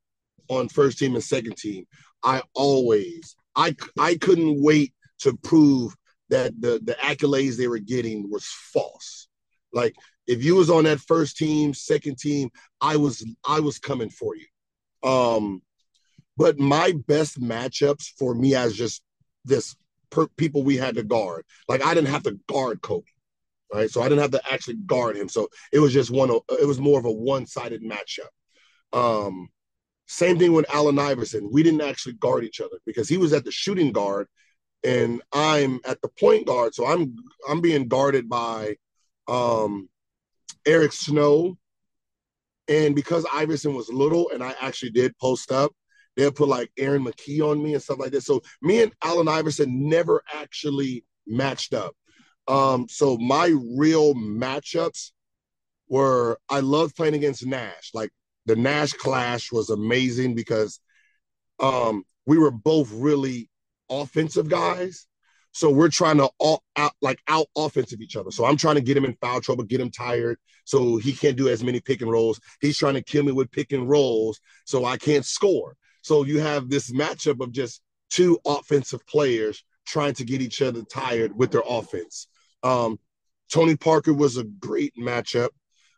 on 0.48 0.68
first 0.68 0.98
team 0.98 1.14
and 1.14 1.24
second 1.24 1.56
team, 1.56 1.86
I 2.22 2.42
always 2.54 3.36
I 3.56 3.74
I 3.98 4.16
couldn't 4.16 4.62
wait 4.62 4.92
to 5.20 5.36
prove 5.42 5.94
that 6.30 6.58
the 6.60 6.80
the 6.82 6.94
accolades 6.94 7.56
they 7.56 7.68
were 7.68 7.78
getting 7.78 8.30
was 8.30 8.46
false. 8.46 9.28
Like 9.72 9.94
if 10.26 10.42
you 10.42 10.56
was 10.56 10.70
on 10.70 10.84
that 10.84 11.00
first 11.00 11.36
team, 11.36 11.74
second 11.74 12.18
team, 12.18 12.50
I 12.80 12.96
was 12.96 13.26
I 13.46 13.60
was 13.60 13.78
coming 13.78 14.10
for 14.10 14.34
you. 14.36 14.46
Um, 15.08 15.62
but 16.36 16.58
my 16.58 16.94
best 17.06 17.40
matchups 17.40 18.08
for 18.18 18.34
me 18.34 18.54
as 18.54 18.74
just 18.74 19.02
this 19.44 19.76
per, 20.10 20.26
people 20.28 20.62
we 20.62 20.76
had 20.76 20.96
to 20.96 21.02
guard. 21.02 21.44
Like 21.68 21.84
I 21.84 21.94
didn't 21.94 22.10
have 22.10 22.22
to 22.24 22.38
guard 22.48 22.80
Kobe, 22.82 23.04
right? 23.72 23.90
So 23.90 24.00
I 24.00 24.08
didn't 24.08 24.22
have 24.22 24.30
to 24.32 24.52
actually 24.52 24.76
guard 24.86 25.16
him. 25.16 25.28
So 25.28 25.48
it 25.72 25.78
was 25.78 25.92
just 25.92 26.10
one. 26.10 26.30
It 26.30 26.66
was 26.66 26.80
more 26.80 26.98
of 26.98 27.04
a 27.04 27.12
one 27.12 27.46
sided 27.46 27.82
matchup. 27.82 28.30
Um, 28.92 29.48
same 30.06 30.38
thing 30.38 30.52
with 30.52 30.72
Allen 30.72 30.98
Iverson. 30.98 31.48
We 31.52 31.62
didn't 31.62 31.80
actually 31.80 32.14
guard 32.14 32.44
each 32.44 32.60
other 32.60 32.78
because 32.86 33.08
he 33.08 33.16
was 33.16 33.32
at 33.32 33.44
the 33.44 33.52
shooting 33.52 33.92
guard 33.92 34.26
and 34.84 35.22
I'm 35.32 35.80
at 35.86 36.00
the 36.02 36.08
point 36.08 36.46
guard. 36.46 36.74
So 36.74 36.86
I'm 36.86 37.16
I'm 37.48 37.60
being 37.60 37.88
guarded 37.88 38.28
by 38.28 38.76
um, 39.26 39.88
Eric 40.66 40.92
Snow. 40.92 41.56
And 42.68 42.94
because 42.94 43.26
Iverson 43.32 43.74
was 43.74 43.90
little 43.90 44.30
and 44.30 44.42
I 44.42 44.54
actually 44.60 44.90
did 44.90 45.18
post 45.18 45.52
up, 45.52 45.72
they'll 46.16 46.32
put 46.32 46.48
like 46.48 46.70
Aaron 46.78 47.04
McKie 47.04 47.42
on 47.42 47.62
me 47.62 47.74
and 47.74 47.82
stuff 47.82 47.98
like 47.98 48.10
this. 48.10 48.24
So 48.24 48.40
me 48.62 48.82
and 48.82 48.92
Allen 49.02 49.28
Iverson 49.28 49.88
never 49.88 50.22
actually 50.32 51.04
matched 51.26 51.74
up. 51.74 51.94
Um, 52.48 52.86
so 52.88 53.18
my 53.18 53.54
real 53.76 54.14
matchups 54.14 55.12
were 55.88 56.38
I 56.48 56.60
loved 56.60 56.96
playing 56.96 57.14
against 57.14 57.46
Nash. 57.46 57.90
Like 57.92 58.10
the 58.46 58.56
Nash 58.56 58.92
clash 58.92 59.52
was 59.52 59.70
amazing 59.70 60.34
because 60.34 60.80
um, 61.60 62.04
we 62.26 62.38
were 62.38 62.50
both 62.50 62.90
really 62.92 63.50
offensive 63.90 64.48
guys. 64.48 65.06
So 65.52 65.70
we're 65.70 65.88
trying 65.88 66.16
to 66.16 66.28
all 66.38 66.64
out 66.76 66.92
like 67.00 67.20
out 67.28 67.46
offensive 67.56 68.00
each 68.00 68.16
other. 68.16 68.32
So 68.32 68.44
I'm 68.44 68.56
trying 68.56 68.74
to 68.74 68.80
get 68.80 68.96
him 68.96 69.04
in 69.04 69.16
foul 69.20 69.40
trouble, 69.40 69.64
get 69.64 69.80
him 69.80 69.90
tired, 69.90 70.38
so 70.64 70.96
he 70.96 71.12
can't 71.12 71.36
do 71.36 71.48
as 71.48 71.62
many 71.62 71.80
pick 71.80 72.00
and 72.00 72.10
rolls. 72.10 72.40
He's 72.60 72.76
trying 72.76 72.94
to 72.94 73.02
kill 73.02 73.24
me 73.24 73.32
with 73.32 73.52
pick 73.52 73.72
and 73.72 73.88
rolls, 73.88 74.40
so 74.64 74.84
I 74.84 74.96
can't 74.96 75.24
score. 75.24 75.76
So 76.02 76.24
you 76.24 76.40
have 76.40 76.68
this 76.68 76.90
matchup 76.90 77.40
of 77.40 77.52
just 77.52 77.82
two 78.10 78.38
offensive 78.44 79.06
players 79.06 79.64
trying 79.86 80.14
to 80.14 80.24
get 80.24 80.42
each 80.42 80.60
other 80.60 80.82
tired 80.82 81.36
with 81.36 81.52
their 81.52 81.62
offense. 81.66 82.26
Um, 82.62 82.98
Tony 83.52 83.76
Parker 83.76 84.12
was 84.12 84.36
a 84.36 84.44
great 84.44 84.94
matchup 84.96 85.50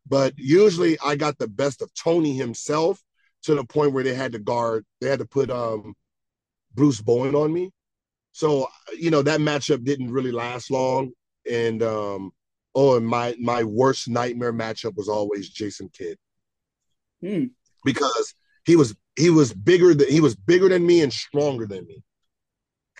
but 0.08 0.34
usually 0.36 0.98
I 1.04 1.16
got 1.16 1.38
the 1.38 1.48
best 1.48 1.82
of 1.82 1.92
Tony 1.94 2.36
himself 2.36 3.02
to 3.42 3.54
the 3.54 3.64
point 3.64 3.92
where 3.92 4.04
they 4.04 4.14
had 4.14 4.32
to 4.32 4.38
guard, 4.38 4.84
they 5.00 5.08
had 5.08 5.18
to 5.18 5.26
put 5.26 5.50
um, 5.50 5.94
Bruce 6.74 7.00
Bowen 7.00 7.34
on 7.34 7.52
me. 7.52 7.70
So, 8.36 8.68
you 8.94 9.10
know, 9.10 9.22
that 9.22 9.40
matchup 9.40 9.82
didn't 9.82 10.12
really 10.12 10.30
last 10.30 10.70
long. 10.70 11.12
And 11.50 11.82
um, 11.82 12.32
oh, 12.74 12.98
and 12.98 13.06
my 13.06 13.34
my 13.40 13.64
worst 13.64 14.10
nightmare 14.10 14.52
matchup 14.52 14.94
was 14.94 15.08
always 15.08 15.48
Jason 15.48 15.88
Kidd. 15.88 16.18
Hmm. 17.22 17.44
Because 17.82 18.34
he 18.66 18.76
was 18.76 18.94
he 19.16 19.30
was 19.30 19.54
bigger 19.54 19.94
than 19.94 20.10
he 20.10 20.20
was 20.20 20.36
bigger 20.36 20.68
than 20.68 20.86
me 20.86 21.00
and 21.00 21.10
stronger 21.10 21.66
than 21.66 21.86
me. 21.86 22.02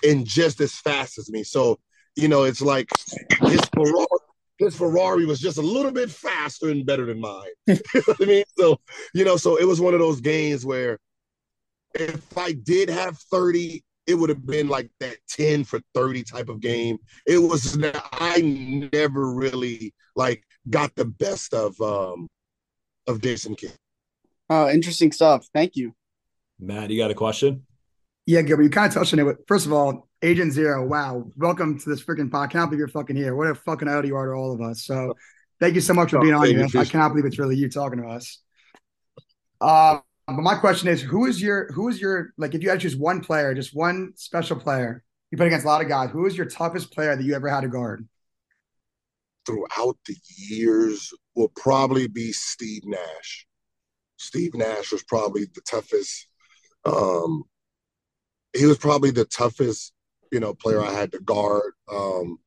And 0.02 0.26
just 0.26 0.58
as 0.62 0.74
fast 0.74 1.18
as 1.18 1.30
me. 1.30 1.44
So, 1.44 1.80
you 2.14 2.28
know, 2.28 2.44
it's 2.44 2.62
like 2.62 2.88
his 3.42 3.60
ferocity 3.74 4.24
his 4.58 4.74
Ferrari 4.74 5.26
was 5.26 5.38
just 5.38 5.58
a 5.58 5.62
little 5.62 5.92
bit 5.92 6.10
faster 6.10 6.70
and 6.70 6.86
better 6.86 7.04
than 7.04 7.20
mine. 7.20 7.42
you 7.66 7.74
know 7.94 8.02
what 8.06 8.22
I 8.22 8.24
mean? 8.24 8.44
So, 8.56 8.80
you 9.12 9.22
know, 9.22 9.36
so 9.36 9.56
it 9.56 9.66
was 9.66 9.82
one 9.82 9.92
of 9.92 10.00
those 10.00 10.22
games 10.22 10.64
where 10.64 10.98
if 11.92 12.38
I 12.38 12.52
did 12.52 12.88
have 12.88 13.18
30, 13.30 13.84
it 14.06 14.14
would 14.14 14.30
have 14.30 14.46
been 14.46 14.68
like 14.68 14.90
that 15.00 15.16
10 15.28 15.64
for 15.64 15.80
30 15.94 16.22
type 16.22 16.48
of 16.48 16.60
game. 16.60 16.98
It 17.26 17.38
was 17.38 17.78
I 18.12 18.40
never 18.92 19.32
really 19.32 19.94
like 20.14 20.44
got 20.70 20.94
the 20.94 21.04
best 21.04 21.54
of 21.54 21.80
um 21.80 22.28
of 23.06 23.20
Jason 23.20 23.54
Kidd. 23.54 23.76
Oh, 24.48 24.68
interesting 24.68 25.12
stuff. 25.12 25.46
Thank 25.52 25.76
you. 25.76 25.94
Matt, 26.58 26.90
you 26.90 26.98
got 26.98 27.10
a 27.10 27.14
question? 27.14 27.66
Yeah, 28.26 28.42
Gilbert, 28.42 28.64
you 28.64 28.70
kind 28.70 28.88
of 28.88 28.94
touched 28.94 29.12
on 29.12 29.18
it. 29.18 29.24
But 29.24 29.46
first 29.46 29.66
of 29.66 29.72
all, 29.72 30.08
Agent 30.22 30.52
Zero, 30.52 30.84
wow, 30.86 31.30
welcome 31.36 31.78
to 31.78 31.88
this 31.88 32.02
freaking 32.02 32.30
podcast. 32.30 32.42
I 32.42 32.46
cannot 32.48 32.66
believe 32.66 32.78
you're 32.78 32.88
fucking 32.88 33.16
here. 33.16 33.36
What 33.36 33.48
a 33.48 33.54
fucking 33.54 33.88
idol 33.88 34.06
you 34.06 34.16
are 34.16 34.26
to 34.26 34.32
all 34.32 34.52
of 34.52 34.60
us. 34.60 34.84
So 34.84 35.14
thank 35.60 35.74
you 35.74 35.80
so 35.80 35.94
much 35.94 36.10
for 36.10 36.18
oh, 36.18 36.22
being 36.22 36.34
on 36.34 36.46
here. 36.46 36.66
I 36.76 36.84
cannot 36.84 37.10
believe 37.10 37.24
it's 37.24 37.38
really 37.38 37.56
you 37.56 37.68
talking 37.68 38.02
to 38.02 38.08
us. 38.08 38.40
Uh, 39.60 39.98
but 40.26 40.42
my 40.42 40.56
question 40.56 40.88
is, 40.88 41.00
who 41.00 41.26
is 41.26 41.40
your 41.40 41.70
who 41.72 41.88
is 41.88 42.00
your 42.00 42.32
like 42.36 42.54
if 42.54 42.62
you 42.62 42.68
had 42.68 42.80
to 42.80 42.88
choose 42.88 42.96
one 42.96 43.20
player, 43.20 43.54
just 43.54 43.74
one 43.74 44.12
special 44.16 44.58
player, 44.58 45.04
you 45.30 45.38
play 45.38 45.46
against 45.46 45.64
a 45.64 45.68
lot 45.68 45.82
of 45.82 45.88
guys, 45.88 46.10
who 46.10 46.26
is 46.26 46.36
your 46.36 46.46
toughest 46.46 46.92
player 46.92 47.14
that 47.14 47.22
you 47.22 47.34
ever 47.34 47.48
had 47.48 47.60
to 47.60 47.68
guard? 47.68 48.08
Throughout 49.46 49.96
the 50.06 50.16
years 50.36 51.12
will 51.36 51.52
probably 51.54 52.08
be 52.08 52.32
Steve 52.32 52.82
Nash. 52.84 53.46
Steve 54.16 54.54
Nash 54.54 54.90
was 54.90 55.04
probably 55.04 55.44
the 55.44 55.60
toughest. 55.60 56.26
Um, 56.84 57.44
he 58.56 58.66
was 58.66 58.78
probably 58.78 59.12
the 59.12 59.26
toughest, 59.26 59.92
you 60.32 60.40
know, 60.40 60.54
player 60.54 60.82
I 60.82 60.92
had 60.92 61.12
to 61.12 61.20
guard. 61.20 61.72
Um, 61.92 62.38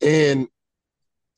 and 0.00 0.48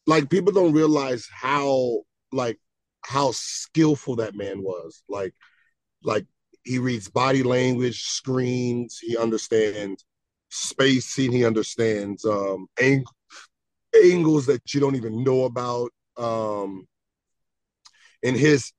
like 0.06 0.30
people 0.30 0.52
don't 0.52 0.72
realize 0.72 1.28
how 1.32 2.02
like 2.30 2.58
how 3.04 3.32
skillful 3.32 4.16
that 4.16 4.34
man 4.34 4.62
was. 4.62 5.02
Like, 5.08 5.34
like 6.02 6.26
he 6.64 6.78
reads 6.78 7.08
body 7.08 7.42
language, 7.42 8.02
screens, 8.02 8.99
he 9.00 9.16
understands 9.16 10.04
spacing, 10.50 11.32
he 11.32 11.44
understands 11.44 12.25
um 12.25 12.66
ang- 12.80 13.04
angles 14.04 14.46
that 14.46 14.75
you 14.75 14.80
don't 14.80 14.96
even 14.96 15.25
know 15.25 15.44
about. 15.44 15.90
Um 16.16 16.87
and 18.23 18.37
his 18.37 18.73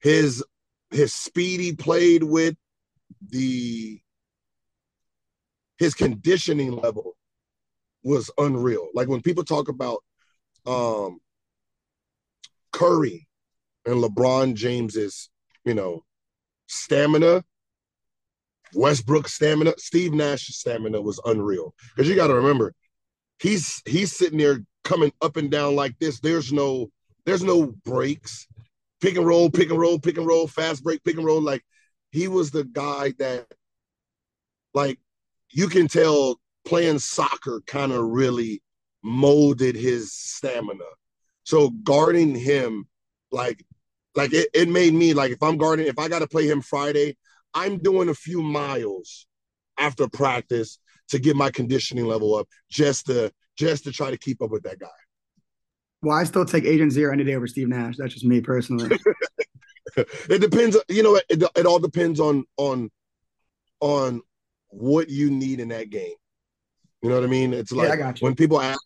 his 0.00 0.44
his 0.90 1.12
speed 1.12 1.60
he 1.60 1.72
played 1.74 2.22
with, 2.22 2.56
the 3.30 4.00
his 5.78 5.94
conditioning 5.94 6.72
level 6.72 7.16
was 8.02 8.30
unreal. 8.38 8.88
Like 8.94 9.08
when 9.08 9.22
people 9.22 9.44
talk 9.44 9.68
about 9.68 10.02
um 10.66 11.20
Curry 12.72 13.27
and 13.88 14.02
LeBron 14.02 14.54
James's, 14.54 15.30
you 15.64 15.74
know, 15.74 16.04
stamina, 16.66 17.44
Westbrook 18.74 19.28
stamina, 19.28 19.72
Steve 19.78 20.12
Nash's 20.12 20.58
stamina 20.58 21.00
was 21.00 21.20
unreal. 21.24 21.74
Because 21.94 22.08
you 22.08 22.14
got 22.14 22.28
to 22.28 22.34
remember, 22.34 22.74
he's 23.40 23.82
he's 23.86 24.14
sitting 24.16 24.38
there 24.38 24.60
coming 24.84 25.12
up 25.22 25.36
and 25.36 25.50
down 25.50 25.74
like 25.74 25.98
this. 25.98 26.20
There's 26.20 26.52
no 26.52 26.90
there's 27.24 27.44
no 27.44 27.74
breaks. 27.84 28.46
Pick 29.00 29.16
and 29.16 29.26
roll, 29.26 29.48
pick 29.48 29.70
and 29.70 29.78
roll, 29.78 29.98
pick 29.98 30.18
and 30.18 30.26
roll, 30.26 30.48
fast 30.48 30.82
break, 30.82 31.04
pick 31.04 31.16
and 31.16 31.24
roll. 31.24 31.40
Like 31.40 31.62
he 32.10 32.26
was 32.26 32.50
the 32.50 32.64
guy 32.64 33.12
that, 33.18 33.46
like, 34.74 34.98
you 35.50 35.68
can 35.68 35.88
tell 35.88 36.40
playing 36.64 36.98
soccer 36.98 37.62
kind 37.66 37.92
of 37.92 38.04
really 38.04 38.62
molded 39.02 39.76
his 39.76 40.12
stamina. 40.12 40.84
So 41.44 41.70
guarding 41.70 42.34
him, 42.34 42.88
like 43.30 43.64
like 44.18 44.34
it, 44.34 44.48
it 44.52 44.68
made 44.68 44.92
me 44.92 45.14
like 45.14 45.30
if 45.30 45.40
I'm 45.42 45.56
guarding, 45.56 45.86
if 45.86 45.96
I 45.96 46.08
got 46.08 46.18
to 46.18 46.26
play 46.26 46.48
him 46.48 46.60
Friday, 46.60 47.16
I'm 47.54 47.78
doing 47.78 48.08
a 48.08 48.14
few 48.14 48.42
miles 48.42 49.28
after 49.78 50.08
practice 50.08 50.80
to 51.10 51.20
get 51.20 51.36
my 51.36 51.50
conditioning 51.50 52.04
level 52.04 52.34
up 52.34 52.48
just 52.68 53.06
to 53.06 53.32
just 53.56 53.84
to 53.84 53.92
try 53.92 54.10
to 54.10 54.18
keep 54.18 54.42
up 54.42 54.50
with 54.50 54.64
that 54.64 54.80
guy. 54.80 54.88
Well, 56.02 56.16
I 56.16 56.24
still 56.24 56.44
take 56.44 56.64
Agent 56.64 56.92
Zero 56.92 57.12
any 57.12 57.22
day 57.22 57.36
over 57.36 57.46
Steve 57.46 57.68
Nash. 57.68 57.96
That's 57.96 58.12
just 58.12 58.26
me 58.26 58.40
personally. 58.40 58.98
it 59.96 60.40
depends. 60.40 60.76
You 60.88 61.04
know, 61.04 61.20
it, 61.28 61.44
it 61.54 61.66
all 61.66 61.78
depends 61.78 62.18
on 62.18 62.44
on 62.56 62.90
on 63.78 64.20
what 64.70 65.08
you 65.08 65.30
need 65.30 65.60
in 65.60 65.68
that 65.68 65.90
game. 65.90 66.14
You 67.02 67.08
know 67.08 67.14
what 67.14 67.24
I 67.24 67.28
mean? 67.28 67.54
It's 67.54 67.70
like 67.70 68.00
yeah, 68.00 68.12
when 68.18 68.34
people 68.34 68.60
ask, 68.60 68.80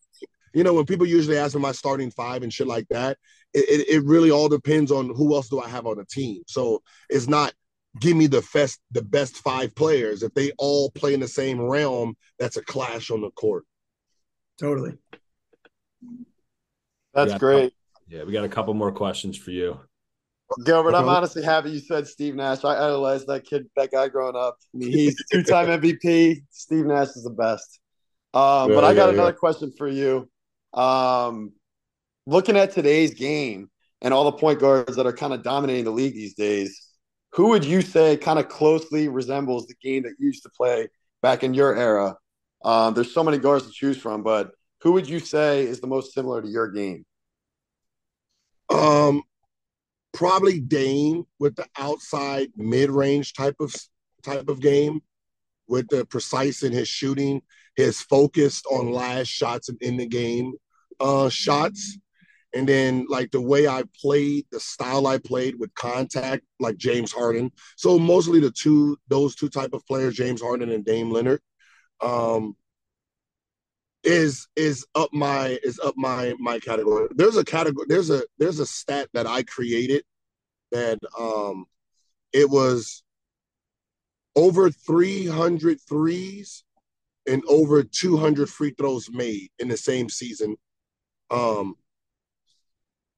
you 0.53 0.62
know, 0.62 0.75
when 0.75 0.85
people 0.85 1.07
usually 1.07 1.38
ask 1.38 1.55
me 1.55 1.62
my 1.62 1.73
starting 1.73 2.11
five 2.11 2.42
and 2.42 2.53
shit 2.53 2.66
like 2.66 2.87
that, 2.90 3.16
it, 3.55 3.88
it 3.88 4.05
really 4.05 4.31
all 4.31 4.49
depends 4.49 4.91
on 4.91 5.15
who 5.15 5.35
else 5.35 5.49
do 5.49 5.61
I 5.61 5.69
have 5.69 5.87
on 5.87 5.99
the 5.99 6.05
team. 6.05 6.43
So 6.47 6.83
it's 7.09 7.29
not 7.29 7.53
give 8.01 8.17
me 8.17 8.27
the 8.27 8.47
best 8.55 8.81
the 8.91 9.03
best 9.03 9.37
five 9.38 9.75
players. 9.75 10.23
If 10.23 10.35
they 10.35 10.53
all 10.59 10.91
play 10.91 11.15
in 11.15 11.21
the 11.21 11.29
same 11.29 11.61
realm, 11.61 12.17
that's 12.38 12.57
a 12.57 12.62
clash 12.62 13.11
on 13.11 13.21
the 13.21 13.31
court. 13.31 13.65
Totally. 14.59 14.97
That's 17.15 17.35
great. 17.35 17.73
yeah, 18.09 18.25
we 18.25 18.33
got 18.33 18.45
a 18.45 18.49
couple 18.49 18.73
more 18.75 18.93
questions 18.93 19.37
for 19.37 19.51
you. 19.51 19.79
Gilbert, 20.65 20.95
I'm 20.95 21.09
honestly 21.09 21.43
happy 21.43 21.71
you 21.71 21.79
said 21.79 22.07
Steve 22.07 22.35
Nash. 22.35 22.65
I 22.65 22.75
idolized 22.75 23.27
that 23.29 23.45
kid, 23.45 23.67
that 23.77 23.91
guy 23.91 24.09
growing 24.09 24.37
up. 24.37 24.57
I 24.75 24.79
mean, 24.79 24.93
he's 24.93 25.17
two-time 25.33 25.81
MVP. 25.81 26.43
Steve 26.51 26.87
Nash 26.87 27.09
is 27.09 27.25
the 27.25 27.31
best. 27.31 27.81
Um, 28.35 28.71
yeah, 28.71 28.75
but 28.75 28.85
I 28.85 28.95
got 28.95 29.07
yeah, 29.07 29.15
another 29.15 29.31
yeah. 29.31 29.37
question 29.37 29.73
for 29.77 29.88
you. 29.88 30.29
Um, 30.75 31.53
looking 32.27 32.57
at 32.57 32.73
today's 32.73 33.15
game 33.15 33.71
and 34.01 34.13
all 34.13 34.25
the 34.25 34.33
point 34.33 34.61
guards 34.61 34.97
that 34.97 35.07
are 35.07 35.13
kind 35.13 35.33
of 35.33 35.43
dominating 35.43 35.85
the 35.85 35.91
league 35.91 36.15
these 36.15 36.35
days, 36.35 36.89
who 37.33 37.49
would 37.49 37.65
you 37.65 37.83
say 37.83 38.17
kind 38.17 38.39
of 38.39 38.49
closely 38.49 39.09
resembles 39.09 39.67
the 39.67 39.75
game 39.83 40.03
that 40.03 40.15
you 40.19 40.27
used 40.27 40.43
to 40.43 40.51
play 40.51 40.89
back 41.23 41.43
in 41.43 41.55
your 41.55 41.77
era? 41.77 42.17
Um, 42.65 42.95
there's 42.95 43.13
so 43.13 43.25
many 43.25 43.39
guards 43.39 43.67
to 43.67 43.73
choose 43.73 43.97
from, 43.97 44.23
but 44.23 44.53
who 44.83 44.93
would 44.93 45.09
you 45.09 45.19
say 45.19 45.63
is 45.63 45.81
the 45.81 45.87
most 45.87 46.13
similar 46.13 46.43
to 46.43 46.49
your 46.49 46.71
game? 46.71 47.05
Um, 48.71 49.23
probably 50.13 50.61
Dame 50.61 51.25
with 51.39 51.57
the 51.57 51.67
outside 51.77 52.49
mid-range 52.57 53.35
type 53.35 53.57
of 53.61 53.75
type 54.23 54.49
of 54.49 54.61
game, 54.61 55.01
with 55.67 55.89
the 55.89 56.05
precise 56.05 56.63
in 56.63 56.73
his 56.73 56.87
shooting, 56.87 57.43
his 57.77 58.01
focused 58.01 58.67
on 58.71 58.93
last 58.93 59.29
shots 59.29 59.69
and 59.69 59.81
in 59.83 59.97
the 59.97 60.07
game 60.07 60.53
uh, 61.01 61.29
shots 61.29 61.99
and 62.55 62.69
then 62.69 63.07
like 63.09 63.31
the 63.31 63.41
way 63.41 63.67
I 63.67 63.85
played, 64.01 64.47
the 64.51 64.61
style 64.61 65.07
I 65.07 65.19
played 65.19 65.59
with 65.59 65.75
contact, 65.75 66.45
like 66.61 66.77
James 66.77 67.12
Harden. 67.12 67.51
So 67.77 67.99
mostly 67.99 68.41
the 68.41 68.51
two 68.51 68.99
those 69.09 69.35
two 69.35 69.49
type 69.49 69.73
of 69.73 69.87
players, 69.87 70.15
James 70.15 70.43
Harden 70.43 70.71
and 70.71 70.85
Dame 70.85 71.11
Lillard, 71.11 71.38
um, 72.01 72.57
is 74.05 74.49
is 74.57 74.85
up 74.95 75.11
my 75.12 75.59
is 75.62 75.79
up 75.81 75.95
my 75.97 76.35
my 76.38 76.59
category. 76.59 77.09
There's 77.15 77.37
a 77.37 77.45
category. 77.45 77.87
There's 77.88 78.11
a 78.11 78.23
there's 78.38 78.59
a 78.59 78.67
stat 78.67 79.09
that 79.15 79.27
I 79.27 79.43
created 79.45 80.05
that 80.73 80.99
um, 81.19 81.67
it 82.33 82.49
was 82.49 83.03
over 84.35 84.71
300 84.71 85.79
threes 85.87 86.65
and 87.27 87.43
over 87.49 87.83
200 87.83 88.49
free 88.49 88.75
throws 88.77 89.11
made 89.11 89.51
in 89.59 89.69
the 89.69 89.77
same 89.77 90.09
season. 90.09 90.57
Um, 91.31 91.77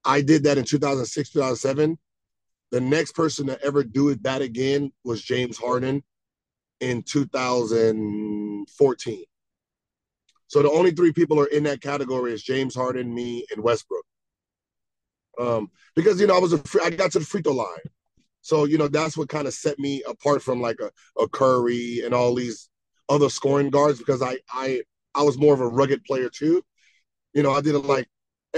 I 0.04 0.20
did 0.20 0.42
that 0.44 0.58
in 0.58 0.64
2006, 0.64 1.30
2007. 1.30 1.98
The 2.70 2.80
next 2.80 3.12
person 3.12 3.46
to 3.46 3.58
ever 3.62 3.82
do 3.84 4.10
it 4.10 4.22
that 4.24 4.42
again 4.42 4.92
was 5.04 5.22
James 5.22 5.56
Harden 5.58 6.02
in 6.80 7.02
2014. 7.02 9.24
So 10.46 10.62
the 10.62 10.70
only 10.70 10.92
three 10.92 11.12
people 11.12 11.40
are 11.40 11.46
in 11.46 11.64
that 11.64 11.80
category 11.80 12.32
is 12.32 12.42
James 12.42 12.74
Harden, 12.74 13.14
me, 13.14 13.44
and 13.50 13.62
Westbrook. 13.62 14.04
Um, 15.40 15.70
because 15.96 16.20
you 16.20 16.26
know 16.26 16.36
I 16.36 16.40
was 16.40 16.52
a 16.52 16.58
free, 16.58 16.82
I 16.84 16.90
got 16.90 17.12
to 17.12 17.18
the 17.18 17.24
free 17.24 17.42
throw 17.42 17.54
line, 17.54 17.66
so 18.40 18.64
you 18.64 18.78
know 18.78 18.86
that's 18.86 19.16
what 19.16 19.28
kind 19.28 19.48
of 19.48 19.54
set 19.54 19.80
me 19.80 20.00
apart 20.06 20.42
from 20.42 20.60
like 20.60 20.78
a, 20.80 20.92
a 21.20 21.28
Curry 21.28 22.02
and 22.04 22.14
all 22.14 22.36
these 22.36 22.68
other 23.08 23.28
scoring 23.28 23.70
guards 23.70 23.98
because 23.98 24.22
I 24.22 24.38
I 24.52 24.82
I 25.12 25.22
was 25.22 25.36
more 25.36 25.52
of 25.52 25.60
a 25.60 25.66
rugged 25.66 26.04
player 26.04 26.28
too. 26.28 26.62
You 27.32 27.42
know 27.42 27.50
I 27.50 27.62
did 27.62 27.74
it 27.74 27.80
like 27.80 28.06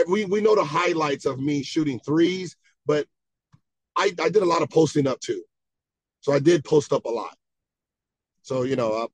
we 0.09 0.25
we 0.25 0.41
know 0.41 0.55
the 0.55 0.65
highlights 0.65 1.25
of 1.27 1.39
me 1.39 1.63
shooting 1.63 1.99
threes, 2.01 2.57
but 2.85 3.07
I 3.97 4.13
I 4.21 4.29
did 4.29 4.43
a 4.43 4.47
lot 4.47 4.63
of 4.63 4.71
posting 4.71 5.07
up 5.07 5.21
too, 5.21 5.43
so 6.21 6.33
I 6.33 6.39
did 6.39 6.65
post 6.65 6.93
up 6.93 7.05
a 7.05 7.11
lot. 7.11 7.37
So 8.43 8.63
you 8.63 8.77
know, 8.77 8.93
I'll 8.93 9.13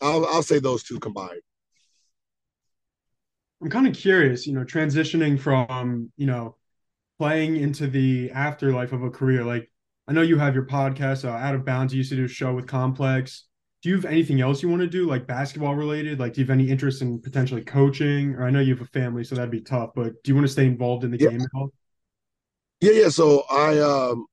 I'll, 0.00 0.26
I'll 0.26 0.42
say 0.42 0.58
those 0.58 0.82
two 0.82 0.98
combined. 0.98 1.40
I'm 3.62 3.70
kind 3.70 3.86
of 3.86 3.94
curious, 3.94 4.46
you 4.46 4.54
know, 4.54 4.64
transitioning 4.64 5.38
from 5.38 6.10
you 6.16 6.26
know 6.26 6.56
playing 7.18 7.56
into 7.56 7.86
the 7.86 8.30
afterlife 8.32 8.92
of 8.92 9.02
a 9.02 9.10
career. 9.10 9.44
Like 9.44 9.70
I 10.08 10.12
know 10.12 10.22
you 10.22 10.38
have 10.38 10.54
your 10.54 10.66
podcast, 10.66 11.24
uh, 11.24 11.32
Out 11.32 11.54
of 11.54 11.64
Bounds. 11.64 11.92
You 11.92 11.98
used 11.98 12.10
to 12.10 12.16
do 12.16 12.24
a 12.24 12.28
show 12.28 12.54
with 12.54 12.66
Complex. 12.66 13.44
Do 13.82 13.88
you 13.88 13.96
have 13.96 14.04
anything 14.04 14.40
else 14.40 14.62
you 14.62 14.68
want 14.68 14.80
to 14.80 14.86
do, 14.86 15.06
like 15.06 15.26
basketball 15.26 15.74
related? 15.74 16.20
Like, 16.20 16.34
do 16.34 16.40
you 16.40 16.46
have 16.46 16.52
any 16.52 16.70
interest 16.70 17.02
in 17.02 17.20
potentially 17.20 17.62
coaching? 17.62 18.34
Or 18.36 18.44
I 18.44 18.50
know 18.50 18.60
you 18.60 18.74
have 18.74 18.86
a 18.86 18.90
family, 18.90 19.24
so 19.24 19.34
that'd 19.34 19.50
be 19.50 19.60
tough. 19.60 19.90
But 19.94 20.22
do 20.22 20.30
you 20.30 20.34
want 20.36 20.46
to 20.46 20.52
stay 20.52 20.66
involved 20.66 21.02
in 21.02 21.10
the 21.10 21.18
yeah. 21.18 21.30
game 21.30 21.40
at 21.40 21.48
all? 21.54 21.72
Yeah, 22.80 22.92
yeah. 22.92 23.08
So 23.08 23.44
I 23.50 23.78
um 23.78 24.26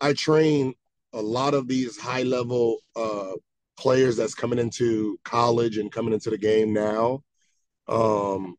I 0.00 0.12
train 0.12 0.74
a 1.12 1.22
lot 1.22 1.54
of 1.54 1.68
these 1.68 1.96
high 1.96 2.24
level 2.24 2.78
uh 2.96 3.32
players 3.78 4.16
that's 4.16 4.34
coming 4.34 4.58
into 4.58 5.18
college 5.24 5.78
and 5.78 5.92
coming 5.92 6.12
into 6.12 6.30
the 6.30 6.38
game 6.38 6.72
now. 6.72 7.22
Um, 7.88 8.56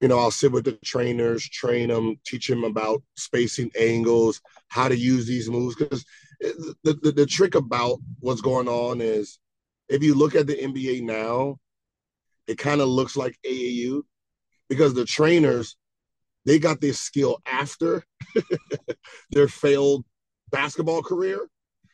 you 0.00 0.08
know, 0.08 0.18
I'll 0.18 0.32
sit 0.32 0.52
with 0.52 0.64
the 0.64 0.72
trainers, 0.84 1.48
train 1.48 1.88
them, 1.88 2.16
teach 2.26 2.48
them 2.48 2.64
about 2.64 3.02
spacing 3.16 3.70
angles, 3.78 4.40
how 4.68 4.88
to 4.88 4.96
use 4.96 5.26
these 5.26 5.48
moves. 5.48 5.76
Because 5.76 6.04
the, 6.42 6.98
the, 7.02 7.12
the 7.12 7.26
trick 7.26 7.54
about 7.54 7.98
what's 8.20 8.40
going 8.40 8.68
on 8.68 9.00
is 9.00 9.38
if 9.88 10.02
you 10.02 10.14
look 10.14 10.34
at 10.34 10.46
the 10.46 10.56
NBA 10.56 11.02
now, 11.02 11.58
it 12.46 12.58
kind 12.58 12.80
of 12.80 12.88
looks 12.88 13.16
like 13.16 13.38
AAU 13.46 14.02
because 14.68 14.94
the 14.94 15.04
trainers 15.04 15.76
they 16.44 16.58
got 16.58 16.80
this 16.80 16.98
skill 16.98 17.38
after 17.46 18.04
their 19.30 19.48
failed 19.48 20.04
basketball 20.50 21.02
career. 21.02 21.38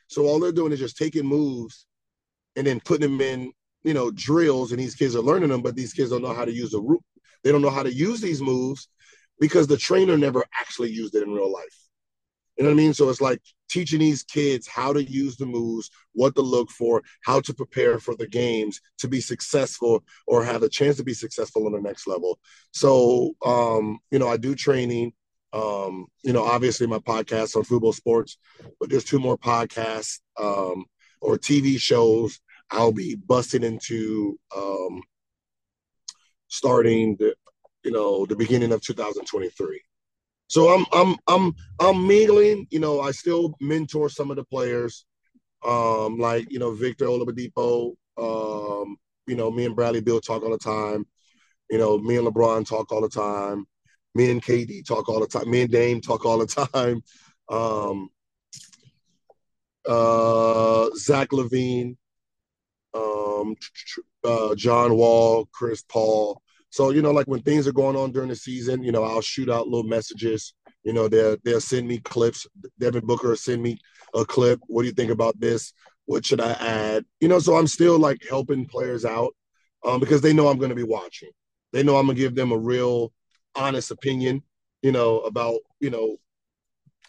So 0.07 0.25
all 0.25 0.41
they're 0.41 0.53
doing 0.53 0.73
is 0.73 0.79
just 0.79 0.97
taking 0.97 1.27
moves 1.27 1.87
and 2.57 2.67
then 2.67 2.81
putting 2.81 3.11
them 3.11 3.21
in, 3.21 3.53
you 3.85 3.93
know, 3.93 4.11
drills, 4.11 4.73
and 4.73 4.81
these 4.81 4.95
kids 4.95 5.15
are 5.15 5.23
learning 5.23 5.51
them, 5.51 5.63
but 5.63 5.77
these 5.77 5.93
kids 5.93 6.11
don't 6.11 6.23
know 6.23 6.35
how 6.35 6.47
to 6.47 6.53
use 6.53 6.71
the 6.71 6.81
root. 6.81 7.03
They 7.45 7.53
don't 7.53 7.63
know 7.63 7.71
how 7.71 7.83
to 7.83 7.93
use 7.93 8.21
these 8.21 8.41
moves 8.41 8.89
because 9.39 9.67
the 9.67 9.77
trainer 9.77 10.17
never 10.17 10.45
actually 10.59 10.91
used 10.91 11.15
it 11.15 11.23
in 11.23 11.31
real 11.31 11.53
life. 11.53 11.88
You 12.59 12.64
know 12.64 12.71
what 12.71 12.75
I 12.75 12.83
mean? 12.83 12.94
So 12.94 13.09
it's 13.09 13.21
like 13.21 13.40
teaching 13.71 14.01
these 14.01 14.25
kids 14.25 14.66
how 14.66 14.92
to 14.92 15.03
use 15.03 15.37
the 15.37 15.47
moves, 15.47 15.90
what 16.12 16.35
to 16.35 16.42
look 16.42 16.71
for, 16.71 17.03
how 17.23 17.40
to 17.40 17.55
prepare 17.55 17.99
for 18.01 18.16
the 18.16 18.27
games 18.27 18.81
to 18.99 19.09
be 19.09 19.21
successful 19.21 20.03
or 20.27 20.44
have 20.44 20.64
a 20.64 20.68
chance 20.68 20.97
to 20.97 21.05
be 21.05 21.14
successful 21.14 21.66
on 21.66 21.73
the 21.73 21.81
next 21.81 22.07
level. 22.09 22.38
So, 22.73 23.35
um, 23.44 24.01
you 24.11 24.18
know, 24.18 24.29
I 24.29 24.37
do 24.37 24.55
training. 24.55 25.12
Um, 25.53 26.07
you 26.25 26.35
know, 26.35 26.44
obviously 26.44 26.87
my 26.87 26.99
podcast 26.99 27.57
on 27.57 27.62
Fubo 27.62 27.94
Sports, 27.94 28.37
but 28.79 28.90
there's 28.90 29.05
two 29.05 29.18
more 29.18 29.38
podcasts 29.38 30.21
um, 30.38 30.85
or 31.23 31.38
TV 31.38 31.81
shows 31.81 32.38
I'll 32.71 32.92
be 32.92 33.14
busting 33.14 33.62
into 33.62 34.38
um, 34.55 35.03
starting 36.49 37.16
the 37.16 37.35
you 37.85 37.92
know 37.92 38.27
the 38.27 38.37
beginning 38.37 38.73
of 38.73 38.83
2023. 38.83 39.81
So 40.49 40.75
I'm 40.75 40.87
I'm 40.93 41.17
I'm 41.29 41.55
I'm 41.79 42.07
mingling. 42.07 42.67
You 42.71 42.81
know, 42.81 43.01
I 43.01 43.13
still 43.13 43.55
mentor 43.61 44.09
some 44.09 44.31
of 44.31 44.37
the 44.37 44.45
players, 44.45 45.05
um, 45.65 46.19
like 46.19 46.51
you 46.51 46.59
know 46.59 46.73
Victor 46.73 47.07
Oladipo. 47.07 47.95
Um, 48.17 48.97
you 49.27 49.37
know, 49.37 49.51
me 49.51 49.67
and 49.67 49.77
Bradley 49.77 50.01
Beal 50.01 50.21
talk 50.21 50.43
all 50.43 50.51
the 50.51 50.59
time. 50.59 51.07
You 51.71 51.79
know, 51.79 51.99
me 51.99 52.17
and 52.17 52.27
LeBron 52.27 52.67
talk 52.67 52.91
all 52.91 53.03
the 53.03 53.09
time. 53.11 53.67
Me 54.15 54.31
and 54.31 54.43
KD 54.43 54.87
talk 54.87 55.09
all 55.09 55.21
the 55.21 55.27
time. 55.27 55.51
Me 55.51 55.63
and 55.63 55.71
Dame 55.71 56.01
talk 56.01 56.25
all 56.25 56.39
the 56.39 56.47
time. 56.47 57.03
Um, 57.51 58.09
uh, 59.87 60.89
Zach 60.97 61.29
LaVine, 61.31 61.97
um, 62.95 63.55
uh, 64.25 64.55
John 64.55 64.95
Wall, 64.97 65.47
Chris 65.53 65.83
Paul. 65.83 66.43
So 66.71 66.91
you 66.91 67.03
know, 67.03 67.13
like 67.13 67.27
when 67.27 67.43
things 67.43 67.67
are 67.67 67.73
going 67.73 67.97
on 67.97 68.13
during 68.13 68.29
the 68.29 68.37
season, 68.37 68.83
you 68.83 68.93
know, 68.93 69.03
I'll 69.03 69.21
shoot 69.21 69.49
out 69.49 69.69
little 69.69 69.89
messages. 69.89 70.55
You 70.85 70.93
know, 70.93 71.09
they'll 71.09 71.37
they'll 71.45 71.61
send 71.61 71.89
me 71.89 71.99
clips. 71.99 72.47
Devin 72.79 73.07
Booker 73.07 73.35
send 73.37 73.63
me 73.63 73.79
a 74.15 74.25
clip. 74.25 74.61
What 74.67 74.83
do 74.83 74.89
you 74.89 74.95
think 74.95 75.11
about 75.11 75.39
this? 75.41 75.73
What 76.07 76.25
should 76.25 76.41
I 76.41 76.53
add? 76.53 77.05
You 77.21 77.29
know, 77.29 77.39
so 77.39 77.57
I'm 77.57 77.67
still 77.67 77.99
like 77.99 78.19
helping 78.29 78.67
players 78.67 79.05
out 79.05 79.35
um, 79.85 80.01
because 80.01 80.21
they 80.21 80.33
know 80.33 80.49
I'm 80.49 80.59
going 80.59 80.71
to 80.71 80.75
be 80.75 80.83
watching. 80.83 81.31
They 81.73 81.83
know 81.83 81.97
I'm 81.97 82.07
gonna 82.07 82.19
give 82.19 82.35
them 82.35 82.53
a 82.53 82.59
real, 82.59 83.13
honest 83.55 83.91
opinion. 83.91 84.43
You 84.83 84.93
know 84.93 85.21
about 85.21 85.59
you 85.81 85.91
know, 85.91 86.17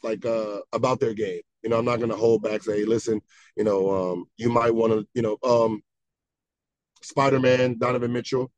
like 0.04 0.26
uh 0.26 0.60
about 0.74 1.00
their 1.00 1.14
game. 1.14 1.42
You 1.64 1.70
know, 1.70 1.78
I'm 1.78 1.86
not 1.86 1.98
going 1.98 2.10
to 2.10 2.16
hold 2.16 2.42
back. 2.42 2.64
Say, 2.64 2.86
listen, 2.86 3.22
you 3.58 3.64
know, 3.64 3.90
um, 4.14 4.26
you 4.38 4.50
might 4.50 4.74
want 4.74 4.94
to, 4.94 5.06
you 5.14 5.22
know, 5.22 5.38
um, 5.44 5.82
Spider 7.02 7.40
Man, 7.40 7.78
Donovan 7.78 8.14
Mitchell, 8.14 8.52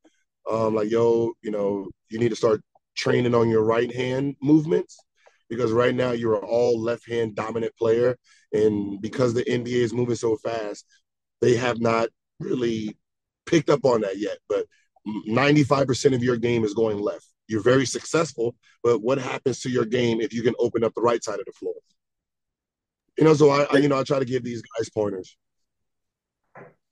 um, 0.50 0.76
like, 0.76 0.90
yo, 0.90 1.34
you 1.42 1.52
know, 1.52 1.90
you 2.10 2.20
need 2.20 2.30
to 2.30 2.36
start 2.36 2.62
training 2.96 3.36
on 3.36 3.50
your 3.50 3.64
right 3.64 3.94
hand 3.94 4.36
movements 4.42 4.98
because 5.50 5.72
right 5.72 5.96
now 5.96 6.12
you're 6.12 6.36
an 6.36 6.44
all 6.44 6.82
left 6.82 7.08
hand 7.08 7.36
dominant 7.36 7.76
player. 7.78 8.18
And 8.54 9.02
because 9.02 9.34
the 9.34 9.44
NBA 9.44 9.68
is 9.68 9.94
moving 9.94 10.16
so 10.16 10.38
fast, 10.38 10.86
they 11.42 11.56
have 11.56 11.80
not 11.80 12.10
really 12.40 12.98
picked 13.46 13.70
up 13.70 13.86
on 13.86 14.02
that 14.02 14.18
yet. 14.18 14.38
But 14.48 14.66
95% 15.08 16.16
of 16.16 16.24
your 16.24 16.38
game 16.38 16.64
is 16.64 16.74
going 16.74 17.00
left. 17.00 17.26
You're 17.48 17.64
very 17.64 17.86
successful, 17.86 18.56
but 18.82 19.02
what 19.02 19.18
happens 19.18 19.60
to 19.62 19.70
your 19.70 19.86
game 19.86 20.22
if 20.22 20.32
you 20.34 20.42
can 20.42 20.54
open 20.58 20.84
up 20.84 20.94
the 20.96 21.02
right 21.02 21.24
side 21.24 21.40
of 21.40 21.46
the 21.46 21.52
floor? 21.52 21.74
You 23.18 23.26
know, 23.26 23.34
so 23.34 23.50
I, 23.50 23.68
I 23.72 23.78
you 23.78 23.90
know 23.90 24.00
I 24.00 24.04
try 24.04 24.20
to 24.20 24.26
give 24.26 24.44
these 24.44 24.62
guys 24.62 24.90
pointers. 24.90 25.38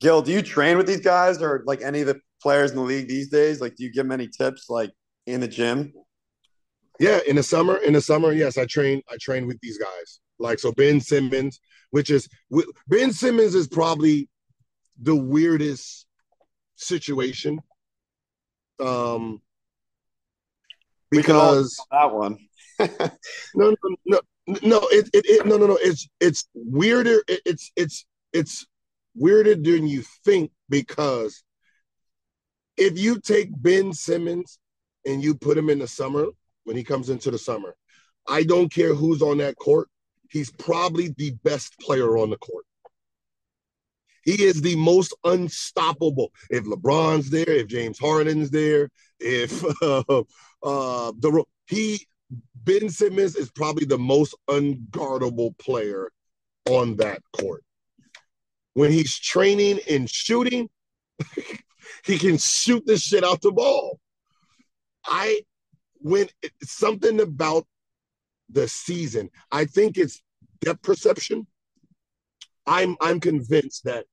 Gil, 0.01 0.21
do 0.21 0.31
you 0.31 0.41
train 0.41 0.77
with 0.77 0.85
these 0.85 0.99
guys 0.99 1.41
or 1.41 1.63
like 1.65 1.81
any 1.81 2.01
of 2.01 2.07
the 2.07 2.19
players 2.41 2.71
in 2.71 2.77
the 2.77 2.83
league 2.83 3.07
these 3.07 3.29
days? 3.29 3.61
Like, 3.61 3.75
do 3.75 3.83
you 3.83 3.91
give 3.91 4.05
them 4.05 4.11
any 4.11 4.27
tips 4.27 4.69
like 4.69 4.91
in 5.25 5.41
the 5.41 5.47
gym? 5.47 5.93
Yeah, 6.99 7.19
in 7.27 7.37
the 7.37 7.43
summer, 7.43 7.77
in 7.77 7.93
the 7.93 8.01
summer, 8.01 8.33
yes, 8.33 8.57
I 8.57 8.65
train. 8.65 9.01
I 9.09 9.15
train 9.21 9.47
with 9.47 9.59
these 9.61 9.77
guys. 9.77 10.19
Like 10.37 10.59
so, 10.59 10.71
Ben 10.71 10.99
Simmons, 10.99 11.59
which 11.91 12.09
is 12.09 12.27
Ben 12.87 13.13
Simmons 13.13 13.55
is 13.55 13.67
probably 13.67 14.29
the 15.01 15.15
weirdest 15.15 16.05
situation. 16.75 17.59
Um, 18.79 19.41
because 21.09 21.77
that 21.91 22.13
one. 22.13 22.37
no, 22.79 22.87
no, 23.55 23.75
no, 24.05 24.19
no, 24.47 24.79
it, 24.91 25.09
it, 25.13 25.25
it, 25.25 25.45
no, 25.45 25.57
no, 25.57 25.67
no. 25.67 25.77
It's 25.81 26.07
it's 26.19 26.47
weirder. 26.53 27.23
It, 27.27 27.41
it's 27.45 27.71
it's 27.75 28.05
it's 28.33 28.65
weirder 29.15 29.55
than 29.55 29.87
you 29.87 30.03
think 30.23 30.51
because 30.69 31.43
if 32.79 32.97
you 32.97 33.19
take 33.19 33.49
Ben 33.61 33.93
Simmons 33.93 34.57
and 35.05 35.21
you 35.21 35.35
put 35.35 35.57
him 35.57 35.69
in 35.69 35.79
the 35.79 35.87
summer 35.87 36.27
when 36.63 36.77
he 36.77 36.83
comes 36.83 37.09
into 37.09 37.29
the 37.29 37.37
summer, 37.37 37.75
I 38.27 38.43
don't 38.43 38.71
care 38.71 38.93
who's 38.93 39.21
on 39.21 39.37
that 39.39 39.57
court. 39.57 39.89
He's 40.29 40.51
probably 40.51 41.13
the 41.17 41.31
best 41.43 41.77
player 41.79 42.17
on 42.17 42.29
the 42.29 42.37
court. 42.37 42.65
He 44.23 44.43
is 44.43 44.61
the 44.61 44.75
most 44.75 45.15
unstoppable. 45.23 46.31
If 46.49 46.65
LeBron's 46.65 47.29
there, 47.29 47.49
if 47.49 47.67
James 47.67 47.99
Harden's 47.99 48.49
there, 48.49 48.89
if 49.19 49.63
uh, 49.81 50.03
uh, 50.63 51.11
the 51.17 51.43
he 51.67 52.05
Ben 52.63 52.89
Simmons 52.89 53.35
is 53.35 53.51
probably 53.51 53.85
the 53.85 53.97
most 53.97 54.35
unguardable 54.49 55.57
player 55.57 56.11
on 56.69 56.95
that 56.97 57.21
court. 57.33 57.63
When 58.73 58.91
he's 58.91 59.17
training 59.17 59.79
and 59.89 60.09
shooting, 60.09 60.69
he 62.03 62.17
can 62.17 62.37
shoot 62.37 62.85
the 62.85 62.97
shit 62.97 63.23
out 63.23 63.41
the 63.41 63.51
ball. 63.51 63.99
I 65.05 65.41
when 65.95 66.27
something 66.63 67.19
about 67.19 67.65
the 68.49 68.67
season, 68.67 69.29
I 69.51 69.65
think 69.65 69.97
it's 69.97 70.21
depth 70.61 70.81
perception. 70.81 71.47
I'm 72.65 72.95
I'm 73.01 73.19
convinced 73.19 73.83
that 73.85 74.05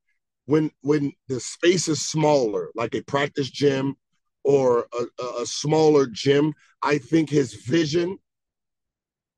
when 0.46 0.70
when 0.80 1.12
the 1.28 1.40
space 1.40 1.88
is 1.88 2.06
smaller, 2.06 2.70
like 2.74 2.94
a 2.94 3.02
practice 3.02 3.50
gym 3.50 3.96
or 4.44 4.86
a, 4.92 5.24
a 5.42 5.46
smaller 5.46 6.06
gym, 6.06 6.54
I 6.82 6.98
think 6.98 7.28
his 7.30 7.54
vision 7.54 8.18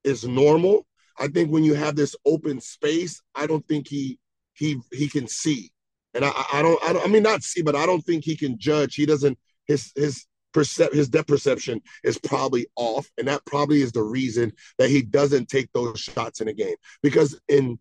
is 0.05 0.27
normal. 0.27 0.87
I 1.19 1.29
think 1.29 1.51
when 1.51 1.65
you 1.65 1.75
have 1.75 1.97
this 1.97 2.15
open 2.25 2.61
space, 2.61 3.21
I 3.35 3.47
don't 3.47 3.67
think 3.67 3.89
he 3.89 4.19
he 4.53 4.81
he 4.93 5.09
can 5.09 5.27
see, 5.27 5.71
and 6.19 6.27
I 6.27 6.45
I 6.53 6.63
don't 6.63 6.83
I, 6.83 6.93
don't, 6.93 7.05
I 7.05 7.09
mean 7.09 7.23
not 7.23 7.45
see, 7.45 7.63
but 7.63 7.77
I 7.77 7.87
don't 7.87 8.03
think 8.03 8.25
he 8.25 8.37
can 8.37 8.59
judge. 8.59 8.97
He 8.97 9.07
doesn't 9.07 9.39
his 9.67 9.93
his 9.95 10.27
percep 10.53 10.93
his 10.93 11.09
depth 11.09 11.29
perception 11.29 11.81
is 12.03 12.19
probably 12.19 12.67
off, 12.75 13.09
and 13.17 13.29
that 13.29 13.45
probably 13.47 13.83
is 13.83 13.93
the 13.93 14.03
reason 14.03 14.53
that 14.79 14.91
he 14.91 15.01
doesn't 15.01 15.49
take 15.49 15.73
those 15.73 16.01
shots 16.01 16.41
in 16.41 16.49
a 16.49 16.53
game. 16.53 16.75
Because 17.03 17.41
in 17.49 17.79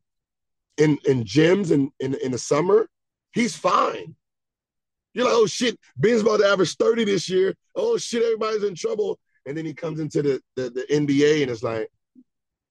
in 0.78 1.00
in 1.08 1.24
gyms 1.24 1.72
and 1.72 1.90
in, 2.00 2.14
in 2.24 2.32
the 2.32 2.38
summer, 2.38 2.88
he's 3.34 3.56
fine. 3.56 4.16
You're 5.14 5.26
like, 5.26 5.34
oh 5.36 5.48
shit, 5.48 5.80
Ben's 5.98 6.22
about 6.22 6.38
to 6.38 6.46
average 6.46 6.76
30 6.76 7.06
this 7.06 7.28
year. 7.28 7.56
Oh 7.76 7.98
shit, 7.98 8.22
everybody's 8.22 8.64
in 8.64 8.76
trouble. 8.76 9.18
And 9.48 9.58
then 9.58 9.66
he 9.66 9.74
comes 9.74 10.00
into 10.00 10.22
the, 10.22 10.42
the, 10.56 10.70
the 10.70 10.86
NBA 10.92 11.42
and 11.42 11.50
it's 11.50 11.64
like, 11.64 11.90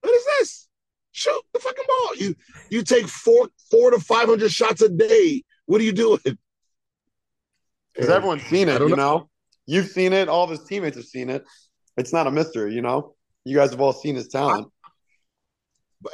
what 0.01 0.15
is 0.15 0.25
this? 0.39 0.69
Shoot 1.11 1.43
the 1.53 1.59
fucking 1.59 1.85
ball. 1.89 2.17
You 2.17 2.35
you 2.71 2.83
take 2.83 3.09
four 3.09 3.49
four 3.71 3.91
to 3.91 3.99
five 3.99 4.29
hundred 4.29 4.53
shots 4.53 4.83
a 4.83 4.89
day. 4.89 5.43
What 5.67 5.81
are 5.81 5.85
you 5.85 5.93
doing? 5.93 6.21
Because 7.95 8.11
everyone's 8.11 8.43
seen 8.43 8.69
it, 8.69 8.81
you 8.81 8.89
know? 8.91 8.97
know. 8.97 9.31
You've 9.67 9.89
seen 9.89 10.13
it. 10.13 10.29
All 10.29 10.45
of 10.45 10.51
his 10.51 10.65
teammates 10.65 10.97
have 10.97 11.07
seen 11.07 11.31
it. 11.31 11.45
It's 11.97 12.13
not 12.13 12.27
a 12.27 12.31
mystery, 12.31 12.75
you 12.75 12.83
know. 12.83 13.15
You 13.45 13.57
guys 13.57 13.71
have 13.71 13.81
all 13.81 13.93
seen 13.93 14.15
his 14.15 14.29
talent. 14.29 14.69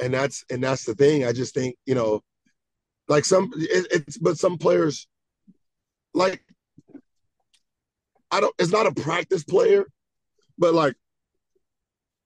And 0.03 0.15
that's 0.15 0.45
and 0.51 0.63
that's 0.63 0.85
the 0.85 0.95
thing. 0.95 1.25
I 1.25 1.33
just 1.33 1.55
think 1.55 1.77
you 1.87 1.95
know, 1.95 2.23
Like 3.09 3.25
some, 3.25 3.51
it, 3.57 3.87
it's 3.91 4.17
but 4.17 4.39
some 4.39 4.59
players, 4.59 5.07
like 6.15 6.43
I 8.31 8.41
don't. 8.41 8.55
It's 8.59 8.73
not 8.73 8.87
a 8.87 8.93
practice 8.93 9.45
player, 9.45 9.85
but 10.57 10.73
like, 10.73 10.95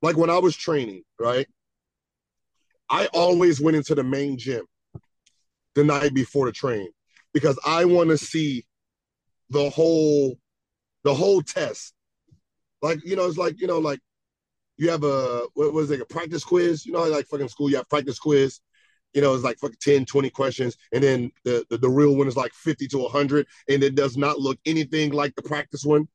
like 0.02 0.16
when 0.16 0.30
I 0.30 0.38
was 0.38 0.54
training, 0.54 1.02
right? 1.18 1.46
I 2.88 3.06
always 3.06 3.60
went 3.60 3.76
into 3.76 3.96
the 3.96 4.04
main 4.04 4.38
gym 4.38 4.64
the 5.74 5.82
night 5.82 6.14
before 6.14 6.46
the 6.46 6.52
train 6.52 6.88
because 7.36 7.58
I 7.66 7.84
want 7.84 8.08
to 8.08 8.16
see 8.16 8.64
the 9.50 9.68
whole 9.68 10.38
the 11.04 11.12
whole 11.12 11.42
test. 11.42 11.92
Like, 12.80 13.04
you 13.04 13.14
know, 13.14 13.26
it's 13.26 13.36
like, 13.36 13.60
you 13.60 13.66
know, 13.66 13.78
like 13.78 14.00
you 14.78 14.88
have 14.88 15.04
a 15.04 15.42
what 15.52 15.74
was 15.74 15.90
it, 15.90 16.00
a 16.00 16.06
practice 16.06 16.42
quiz? 16.42 16.86
You 16.86 16.92
know, 16.92 17.04
like 17.04 17.26
fucking 17.26 17.48
school, 17.48 17.68
you 17.68 17.76
have 17.76 17.90
practice 17.90 18.18
quiz. 18.18 18.60
You 19.12 19.20
know, 19.20 19.34
it's 19.34 19.44
like 19.44 19.58
fucking 19.58 19.76
10, 19.82 20.06
20 20.06 20.30
questions, 20.30 20.78
and 20.94 21.04
then 21.04 21.30
the, 21.44 21.62
the, 21.68 21.76
the 21.76 21.90
real 21.90 22.16
one 22.16 22.26
is 22.26 22.38
like 22.38 22.54
50 22.54 22.86
to 22.88 22.98
100, 23.00 23.46
and 23.68 23.82
it 23.82 23.94
does 23.94 24.16
not 24.16 24.38
look 24.38 24.58
anything 24.64 25.12
like 25.12 25.34
the 25.34 25.42
practice 25.42 25.84
one 25.84 26.08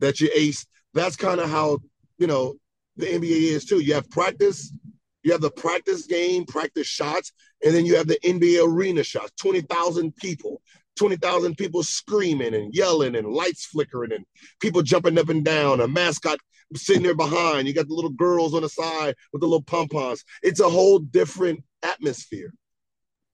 that 0.00 0.20
you 0.20 0.28
ace. 0.34 0.66
That's 0.92 1.16
kind 1.16 1.40
of 1.40 1.48
how, 1.48 1.78
you 2.18 2.26
know, 2.26 2.56
the 2.98 3.06
NBA 3.06 3.54
is 3.54 3.64
too. 3.64 3.80
You 3.80 3.94
have 3.94 4.10
practice, 4.10 4.74
you 5.22 5.32
have 5.32 5.40
the 5.40 5.50
practice 5.50 6.06
game, 6.06 6.44
practice 6.44 6.86
shots, 6.86 7.32
and 7.64 7.74
then 7.74 7.84
you 7.84 7.96
have 7.96 8.06
the 8.06 8.18
NBA 8.24 8.66
arena 8.66 9.04
shots, 9.04 9.32
20,000 9.40 10.14
people. 10.16 10.62
20,000 10.96 11.56
people 11.56 11.82
screaming 11.82 12.52
and 12.52 12.74
yelling 12.74 13.16
and 13.16 13.26
lights 13.26 13.64
flickering 13.64 14.12
and 14.12 14.26
people 14.60 14.82
jumping 14.82 15.18
up 15.18 15.30
and 15.30 15.44
down, 15.44 15.80
a 15.80 15.88
mascot 15.88 16.38
sitting 16.74 17.02
there 17.02 17.14
behind. 17.14 17.66
You 17.66 17.72
got 17.72 17.88
the 17.88 17.94
little 17.94 18.10
girls 18.10 18.54
on 18.54 18.62
the 18.62 18.68
side 18.68 19.14
with 19.32 19.40
the 19.40 19.46
little 19.46 19.62
pom 19.62 19.88
poms. 19.88 20.24
It's 20.42 20.60
a 20.60 20.68
whole 20.68 20.98
different 20.98 21.64
atmosphere. 21.82 22.52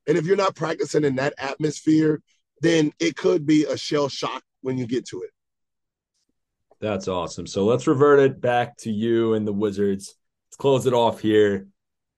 And 0.07 0.17
if 0.17 0.27
you're 0.27 0.37
not 0.37 0.55
practicing 0.55 1.05
in 1.05 1.17
that 1.17 1.35
atmosphere, 1.39 2.23
then 2.61 2.93
it 3.01 3.17
could 3.17 3.47
be 3.47 3.65
a 3.65 3.77
shell 3.77 4.09
shock 4.09 4.43
when 4.61 4.79
you 4.79 4.87
get 4.87 5.07
to 5.09 5.23
it. 5.23 5.31
That's 6.81 7.09
awesome. 7.09 7.47
So 7.47 7.65
let's 7.65 7.87
revert 7.87 8.21
it 8.21 8.41
back 8.41 8.77
to 8.79 8.93
you 8.93 9.35
and 9.35 9.47
the 9.47 9.53
Wizards. 9.53 10.15
Let's 10.47 10.57
close 10.57 10.87
it 10.87 10.95
off 10.95 11.21
here. 11.21 11.67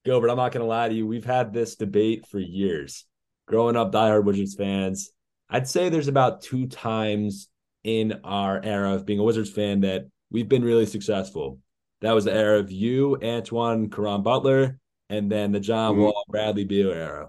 Gilbert, 0.08 0.30
I'm 0.30 0.38
not 0.38 0.52
going 0.52 0.64
to 0.64 0.66
lie 0.66 0.88
to 0.88 0.94
you. 0.94 1.06
We've 1.06 1.22
had 1.22 1.52
this 1.52 1.76
debate 1.76 2.26
for 2.26 2.38
years. 2.38 3.04
Growing 3.46 3.76
up, 3.76 3.92
diehard 3.92 4.24
Wizards 4.24 4.54
fans, 4.54 5.10
I'd 5.50 5.68
say 5.68 5.90
there's 5.90 6.08
about 6.08 6.40
two 6.40 6.66
times 6.66 7.48
in 7.84 8.20
our 8.24 8.58
era 8.64 8.94
of 8.94 9.04
being 9.04 9.18
a 9.18 9.22
Wizards 9.22 9.50
fan 9.50 9.82
that 9.82 10.08
we've 10.30 10.48
been 10.48 10.64
really 10.64 10.86
successful. 10.86 11.58
That 12.00 12.14
was 12.14 12.24
the 12.24 12.32
era 12.32 12.58
of 12.58 12.72
you, 12.72 13.18
Antoine, 13.22 13.90
Caron 13.90 14.22
Butler, 14.22 14.78
and 15.10 15.30
then 15.30 15.52
the 15.52 15.60
John 15.60 15.92
mm-hmm. 15.92 16.04
Wall, 16.04 16.24
Bradley 16.26 16.64
Beal 16.64 16.90
era. 16.90 17.28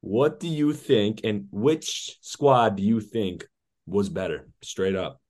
What 0.00 0.38
do 0.38 0.46
you 0.46 0.72
think, 0.72 1.22
and 1.24 1.48
which 1.50 2.16
squad 2.20 2.76
do 2.76 2.84
you 2.84 3.00
think 3.00 3.44
was 3.86 4.08
better, 4.08 4.46
straight 4.62 4.94
up? 4.94 5.20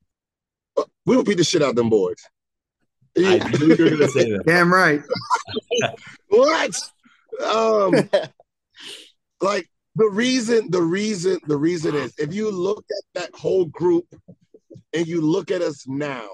We 1.06 1.16
will 1.16 1.24
beat 1.24 1.38
the 1.38 1.44
shit 1.44 1.62
out 1.62 1.70
of 1.70 1.76
them 1.76 1.88
boys. 1.88 2.22
I 3.16 3.38
knew 3.38 3.74
you 3.74 3.84
were 3.84 3.90
going 3.90 3.98
to 4.00 4.08
say 4.08 4.32
that. 4.32 4.42
Damn 4.46 4.70
right. 4.70 5.00
what? 6.36 6.76
Um, 7.42 8.10
like 9.40 9.68
the 9.96 10.08
reason, 10.08 10.70
the 10.70 10.82
reason, 10.82 11.38
the 11.46 11.56
reason 11.56 11.94
is 11.94 12.14
if 12.18 12.34
you 12.34 12.50
look 12.50 12.84
at 12.90 13.22
that 13.22 13.38
whole 13.38 13.66
group 13.66 14.06
and 14.92 15.06
you 15.06 15.20
look 15.20 15.50
at 15.50 15.62
us 15.62 15.86
now, 15.86 16.28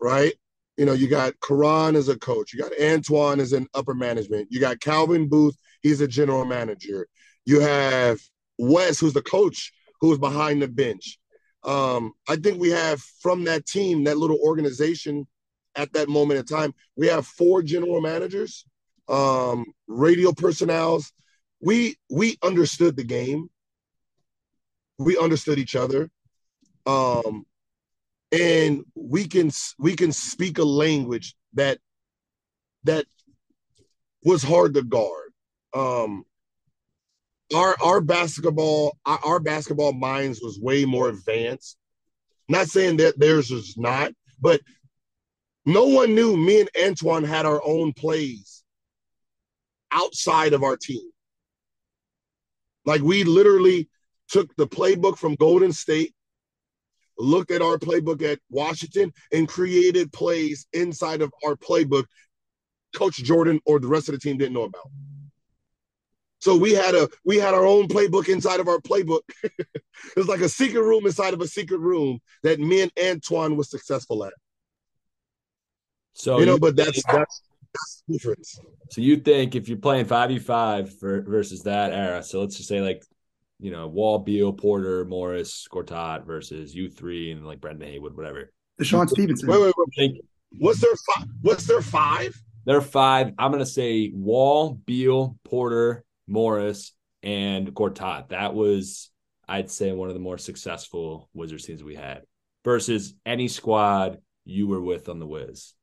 right? 0.00 0.32
You 0.76 0.86
know, 0.86 0.92
you 0.92 1.08
got 1.08 1.34
Caron 1.46 1.96
as 1.96 2.08
a 2.08 2.18
coach, 2.18 2.54
you 2.54 2.60
got 2.60 2.72
Antoine 2.80 3.40
as 3.40 3.52
an 3.52 3.66
upper 3.74 3.94
management, 3.94 4.48
you 4.50 4.60
got 4.60 4.80
Calvin 4.80 5.28
Booth, 5.28 5.56
he's 5.82 6.00
a 6.00 6.08
general 6.08 6.44
manager. 6.44 7.06
You 7.44 7.60
have 7.60 8.18
Wes, 8.58 8.98
who's 8.98 9.12
the 9.12 9.22
coach, 9.22 9.72
who's 10.00 10.18
behind 10.18 10.62
the 10.62 10.68
bench. 10.68 11.18
Um, 11.64 12.12
I 12.28 12.36
think 12.36 12.58
we 12.58 12.70
have 12.70 13.02
from 13.20 13.44
that 13.44 13.66
team, 13.66 14.04
that 14.04 14.16
little 14.16 14.38
organization 14.42 15.26
at 15.80 15.92
that 15.94 16.08
moment 16.08 16.40
in 16.40 16.46
time, 16.46 16.74
we 16.96 17.06
have 17.06 17.26
four 17.26 17.62
general 17.62 18.00
managers, 18.00 18.66
um, 19.08 19.64
radio 19.88 20.32
personnels, 20.32 21.12
we 21.60 21.96
we 22.10 22.38
understood 22.42 22.96
the 22.96 23.04
game. 23.04 23.50
We 24.98 25.16
understood 25.18 25.58
each 25.58 25.76
other. 25.76 26.10
Um, 26.86 27.46
and 28.32 28.84
we 28.94 29.26
can 29.26 29.50
we 29.78 29.96
can 29.96 30.12
speak 30.12 30.58
a 30.58 30.64
language 30.64 31.34
that 31.54 31.78
that 32.84 33.06
was 34.24 34.42
hard 34.42 34.74
to 34.74 34.82
guard. 34.82 35.32
Um, 35.74 36.24
our 37.54 37.76
our 37.82 38.00
basketball 38.00 38.98
our, 39.04 39.40
basketball 39.40 39.92
minds 39.92 40.40
was 40.42 40.58
way 40.60 40.84
more 40.84 41.08
advanced. 41.08 41.76
Not 42.48 42.68
saying 42.68 42.98
that 42.98 43.18
theirs 43.18 43.50
was 43.50 43.76
not, 43.76 44.12
but 44.40 44.60
no 45.66 45.84
one 45.84 46.14
knew 46.14 46.36
me 46.36 46.60
and 46.60 46.70
Antoine 46.80 47.24
had 47.24 47.46
our 47.46 47.60
own 47.64 47.92
plays 47.92 48.62
outside 49.92 50.52
of 50.52 50.62
our 50.62 50.76
team. 50.76 51.10
Like 52.84 53.02
we 53.02 53.24
literally 53.24 53.88
took 54.28 54.54
the 54.56 54.66
playbook 54.66 55.18
from 55.18 55.34
Golden 55.34 55.72
State, 55.72 56.14
looked 57.18 57.50
at 57.50 57.62
our 57.62 57.76
playbook 57.76 58.22
at 58.22 58.38
Washington, 58.48 59.12
and 59.32 59.48
created 59.48 60.12
plays 60.12 60.66
inside 60.72 61.20
of 61.20 61.32
our 61.44 61.56
playbook 61.56 62.04
Coach 62.94 63.16
Jordan 63.16 63.60
or 63.66 63.78
the 63.78 63.88
rest 63.88 64.08
of 64.08 64.14
the 64.14 64.20
team 64.20 64.38
didn't 64.38 64.54
know 64.54 64.64
about. 64.64 64.88
So 66.40 66.56
we 66.56 66.72
had 66.72 66.94
a 66.94 67.08
we 67.24 67.36
had 67.36 67.52
our 67.52 67.66
own 67.66 67.86
playbook 67.86 68.28
inside 68.28 68.60
of 68.60 68.68
our 68.68 68.78
playbook. 68.78 69.20
it 69.44 70.16
was 70.16 70.26
like 70.26 70.40
a 70.40 70.48
secret 70.48 70.82
room 70.82 71.04
inside 71.06 71.34
of 71.34 71.42
a 71.42 71.46
secret 71.46 71.78
room 71.78 72.18
that 72.42 72.58
me 72.58 72.80
and 72.80 72.92
Antoine 72.98 73.56
was 73.56 73.70
successful 73.70 74.24
at. 74.24 74.32
So 76.14 76.38
you 76.38 76.46
know, 76.46 76.58
but 76.58 76.76
that's 76.76 77.02
that's 77.04 77.42
that's 77.72 78.02
the 78.06 78.14
difference. 78.14 78.58
So 78.90 79.00
you 79.00 79.16
think 79.16 79.54
if 79.54 79.68
you're 79.68 79.78
playing 79.78 80.06
five 80.06 80.30
v 80.30 80.38
five 80.38 80.92
versus 81.00 81.62
that 81.62 81.92
era, 81.92 82.22
so 82.22 82.40
let's 82.40 82.56
just 82.56 82.68
say 82.68 82.80
like, 82.80 83.04
you 83.58 83.70
know, 83.70 83.86
Wall, 83.88 84.18
Beal, 84.18 84.52
Porter, 84.52 85.04
Morris, 85.04 85.66
Gortat 85.70 86.26
versus 86.26 86.74
you 86.74 86.90
three 86.90 87.30
and 87.30 87.46
like 87.46 87.60
Brendan 87.60 87.88
Haywood, 87.88 88.16
whatever. 88.16 88.52
DeShawn 88.80 89.08
Stevenson. 89.08 89.48
Wait, 89.48 89.60
wait, 89.60 89.74
wait. 89.98 90.24
What's 90.58 90.80
their 90.80 90.94
five? 91.14 91.28
What's 91.42 91.66
their 91.66 91.82
five? 91.82 92.34
They're 92.64 92.80
five. 92.80 93.32
I'm 93.38 93.52
gonna 93.52 93.64
say 93.66 94.10
Wall, 94.12 94.74
Beal, 94.84 95.36
Porter, 95.44 96.04
Morris, 96.26 96.92
and 97.22 97.72
Gortat. 97.72 98.30
That 98.30 98.54
was, 98.54 99.10
I'd 99.48 99.70
say, 99.70 99.92
one 99.92 100.08
of 100.08 100.14
the 100.14 100.20
more 100.20 100.38
successful 100.38 101.28
Wizards 101.34 101.66
teams 101.66 101.84
we 101.84 101.94
had 101.94 102.22
versus 102.64 103.14
any 103.24 103.48
squad 103.48 104.18
you 104.44 104.66
were 104.66 104.80
with 104.80 105.08
on 105.08 105.18
the 105.18 105.26
Wiz. 105.26 105.74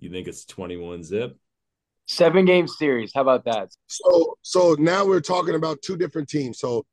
You 0.00 0.10
think 0.10 0.28
it's 0.28 0.44
21 0.44 1.02
zip? 1.02 1.36
Seven 2.06 2.44
game 2.44 2.68
series. 2.68 3.12
How 3.14 3.22
about 3.22 3.44
that? 3.46 3.70
So 3.88 4.36
so 4.42 4.76
now 4.78 5.04
we're 5.04 5.20
talking 5.20 5.56
about 5.56 5.82
two 5.82 5.96
different 5.96 6.28
teams. 6.28 6.58
So 6.58 6.86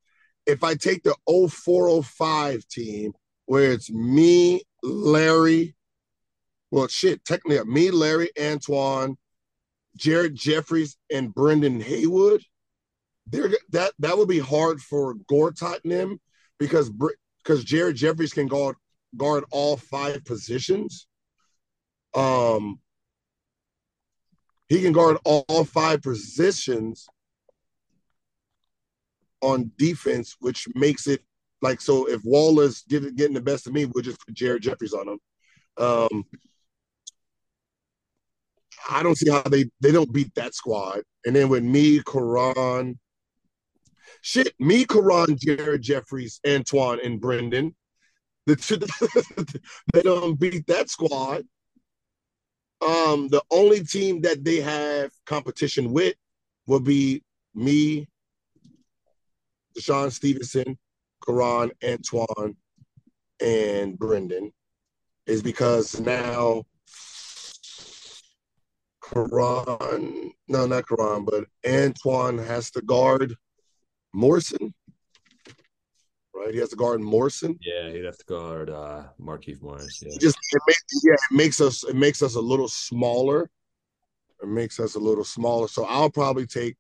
if 0.46 0.64
I 0.64 0.74
take 0.76 1.04
the 1.04 1.16
0405 1.28 2.68
team 2.68 3.14
where 3.46 3.72
it's 3.72 3.92
me, 3.92 4.64
Larry, 4.82 5.76
well 6.72 6.88
shit, 6.88 7.24
technically 7.26 7.64
me, 7.72 7.92
Larry, 7.92 8.30
Antoine, 8.42 9.18
Jared 9.96 10.36
Jeffries, 10.36 10.98
and 11.12 11.34
Brendan 11.34 11.80
Haywood, 11.80 12.42
there 13.28 13.50
that 13.70 13.94
that 14.00 14.18
would 14.18 14.28
be 14.28 14.40
hard 14.40 14.82
for 14.82 15.16
Gortat 15.32 15.82
and 15.84 15.92
them 15.92 16.22
because 16.60 16.92
because 17.38 17.64
Jared 17.64 17.96
Jeffries 17.96 18.34
can 18.34 18.48
guard 18.48 18.76
guard 19.16 19.44
all 19.52 19.78
five 19.78 20.26
positions. 20.26 21.08
Um, 22.16 22.80
he 24.74 24.82
can 24.82 24.92
guard 24.92 25.18
all, 25.24 25.66
five 25.66 26.02
positions 26.02 27.06
on 29.42 29.72
defense, 29.78 30.36
which 30.40 30.68
makes 30.74 31.06
it 31.06 31.22
like 31.62 31.80
so. 31.80 32.10
If 32.10 32.22
Waller's 32.24 32.84
getting 32.90 33.16
getting 33.16 33.36
the 33.36 33.42
best 33.42 33.68
of 33.68 33.74
me, 33.74 33.86
we'll 33.86 34.04
just 34.04 34.26
put 34.26 34.34
Jared 34.34 34.64
Jeffries 34.64 34.94
on 34.94 35.08
him. 35.08 35.20
Um, 35.78 36.24
I 38.90 39.04
don't 39.04 39.18
see 39.18 39.30
how 39.30 39.44
they 39.44 39.66
they 39.80 39.92
don't 39.92 40.12
beat 40.12 40.34
that 40.36 40.56
squad. 40.56 41.02
And 41.26 41.36
then 41.36 41.50
with 41.50 41.64
me, 41.64 42.02
Caron, 42.02 43.00
shit, 44.22 44.54
me, 44.60 44.86
Caron, 44.86 45.38
Jared 45.40 45.84
Jeffries, 45.84 46.40
Antoine, 46.48 47.00
and 47.04 47.22
Brendan, 47.22 47.76
the 48.48 48.56
two, 48.56 48.78
they 49.94 50.02
don't 50.02 50.40
beat 50.40 50.66
that 50.68 50.90
squad. 50.90 51.44
Um, 52.84 53.30
the 53.30 53.42
only 53.50 53.84
team 53.84 54.22
that 54.22 54.44
they 54.44 54.60
have 54.60 55.12
competition 55.26 55.94
with 55.94 56.16
will 56.68 56.82
be 56.82 57.24
me, 57.56 58.08
DeShawn 59.78 60.12
Stevenson, 60.12 60.78
Caron, 61.26 61.72
Antoine, 61.84 62.58
and 63.42 63.98
Brendan, 63.98 64.52
is 65.26 65.42
because 65.42 66.00
now 66.02 66.64
Caron, 69.02 70.32
no, 70.48 70.66
not 70.66 70.88
Caron, 70.88 71.26
but 71.26 71.46
Antoine 71.66 72.38
has 72.38 72.70
to 72.72 72.82
guard 72.82 73.36
Morrison. 74.14 74.74
Right, 76.44 76.54
he 76.54 76.60
has 76.60 76.70
to 76.70 76.76
guard 76.76 77.00
Morrison. 77.00 77.58
Yeah, 77.62 77.90
he'd 77.90 78.04
have 78.04 78.18
to 78.18 78.26
guard 78.26 78.70
uh, 78.70 79.04
Markieff 79.20 79.62
Morris. 79.62 80.02
Yeah, 80.02 80.18
just 80.20 80.38
it 80.52 80.62
makes, 80.68 80.84
yeah, 81.04 81.14
it 81.14 81.36
makes 81.36 81.62
us 81.62 81.84
it 81.84 81.96
makes 81.96 82.22
us 82.22 82.36
a 82.36 82.42
little 82.42 82.68
smaller. 82.68 83.50
It 84.42 84.50
makes 84.50 84.80
us 84.80 84.96
a 84.96 85.00
little 85.00 85.24
smaller. 85.24 85.70
So 85.70 85.86
I'll 85.86 86.10
probably 86.10 86.46
take 86.46 86.76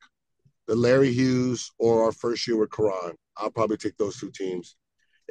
the 0.67 0.75
Larry 0.75 1.13
Hughes 1.13 1.71
or 1.77 2.03
our 2.03 2.11
first 2.11 2.45
year 2.45 2.57
with 2.57 2.71
Caron. 2.71 3.15
I'll 3.37 3.51
probably 3.51 3.77
take 3.77 3.95
those 3.97 4.19
two 4.19 4.31
teams, 4.31 4.75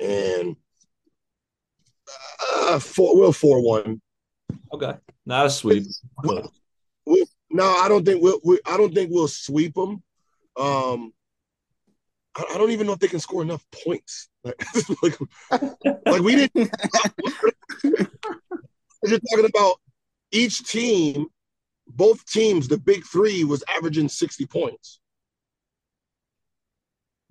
and 0.01 0.57
uh, 2.57 2.79
four, 2.79 3.16
we'll 3.16 3.33
four 3.33 3.62
one. 3.62 4.01
Okay, 4.73 4.95
not 5.27 5.47
a 5.47 5.51
sweep. 5.51 5.85
We'll, 6.23 6.51
we'll, 7.05 7.27
no, 7.51 7.64
I 7.64 7.88
don't 7.88 8.05
think 8.05 8.23
we'll. 8.23 8.40
We, 8.45 8.61
I 8.64 8.79
don't 8.79 8.95
think 8.95 9.11
we'll 9.12 9.29
sweep 9.29 9.75
them. 9.75 10.03
Um, 10.57 11.12
I, 12.37 12.57
don't 12.57 12.71
even 12.71 12.87
know 12.87 12.95
if 12.95 12.99
they 12.99 13.09
can 13.09 13.21
score 13.21 13.42
enough 13.42 13.64
points. 13.85 14.29
Like, 14.45 14.61
like, 15.03 15.18
like 16.07 16.23
we 16.23 16.35
didn't. 16.35 16.71
You're 17.85 19.21
talking 19.21 19.51
about 19.55 19.77
each 20.33 20.64
team, 20.64 21.27
both 21.87 22.25
teams. 22.27 22.66
The 22.66 22.79
big 22.79 23.05
three 23.05 23.45
was 23.45 23.62
averaging 23.77 24.09
sixty 24.09 24.45
points. 24.45 24.99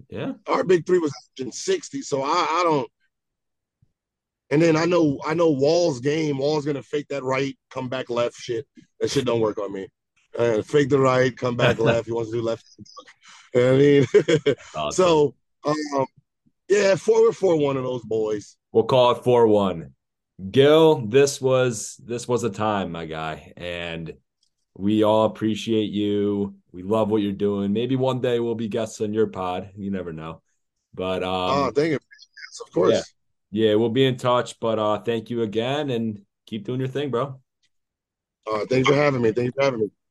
Yeah, 0.10 0.34
our 0.48 0.64
big 0.64 0.86
three 0.86 1.00
was 1.00 1.14
averaging 1.38 1.52
sixty. 1.52 2.02
So 2.02 2.22
I, 2.24 2.30
I 2.50 2.62
don't. 2.64 2.90
And 4.52 4.62
then 4.62 4.78
I 4.78 4.86
know 4.86 5.20
I 5.26 5.34
know 5.34 5.50
Wall's 5.50 6.00
game. 6.00 6.38
Wall's 6.38 6.66
gonna 6.66 6.84
fake 6.84 7.08
that 7.10 7.24
right, 7.24 7.58
come 7.72 7.90
back 7.90 8.10
left. 8.10 8.38
Shit, 8.38 8.66
that 9.02 9.12
shit 9.12 9.26
don't 9.26 9.42
work 9.42 9.58
on 9.58 9.74
me. 9.74 9.90
And 10.40 10.66
fake 10.66 10.90
the 10.90 11.00
right, 11.00 11.36
come 11.36 11.58
back 11.58 11.78
left. 11.78 12.06
He 12.06 12.14
wants 12.14 12.32
to 12.32 12.38
do 12.38 12.42
left. 12.42 12.66
I 13.56 13.72
mean, 13.78 14.06
awesome. 14.76 14.92
so 14.92 15.36
um, 15.66 16.06
yeah, 16.70 16.96
one 17.06 17.78
of 17.78 17.84
those 17.84 18.04
boys. 18.04 18.58
We'll 18.72 18.86
call 18.86 19.12
it 19.12 19.24
four 19.24 19.48
one. 19.48 19.94
Gil, 20.50 21.06
this 21.08 21.40
was 21.42 22.00
this 22.04 22.28
was 22.28 22.44
a 22.44 22.50
time, 22.50 22.92
my 22.92 23.06
guy, 23.06 23.54
and 23.58 24.14
we 24.76 25.04
all 25.04 25.26
appreciate 25.26 25.92
you. 25.92 26.56
We 26.72 26.84
love 26.84 27.10
what 27.10 27.22
you're 27.22 27.34
doing. 27.34 27.74
Maybe 27.74 27.96
one 27.96 28.22
day 28.22 28.40
we'll 28.40 28.56
be 28.56 28.70
guests 28.70 29.02
on 29.02 29.14
your 29.14 29.28
pod. 29.28 29.72
You 29.76 29.92
never 29.92 30.14
know. 30.14 30.42
But 30.94 31.24
um, 31.24 31.30
oh, 31.30 31.72
thank 31.76 31.92
you. 31.92 32.00
Of 32.66 32.74
course. 32.74 32.94
Yeah 32.94 33.02
yeah, 33.52 33.76
we'll 33.76 33.90
be 33.90 34.06
in 34.06 34.18
touch. 34.18 34.60
But 34.60 34.80
uh, 34.80 35.00
thank 35.00 35.30
you 35.30 35.44
again, 35.44 35.90
and 35.90 36.22
keep 36.46 36.66
doing 36.66 36.80
your 36.80 36.90
thing, 36.90 37.12
bro. 37.12 37.40
Uh, 38.52 38.66
thanks 38.70 38.88
for 38.88 38.96
having 38.96 39.22
me. 39.22 39.32
Thanks 39.32 39.54
for 39.56 39.64
having 39.64 39.82
me. 39.82 39.92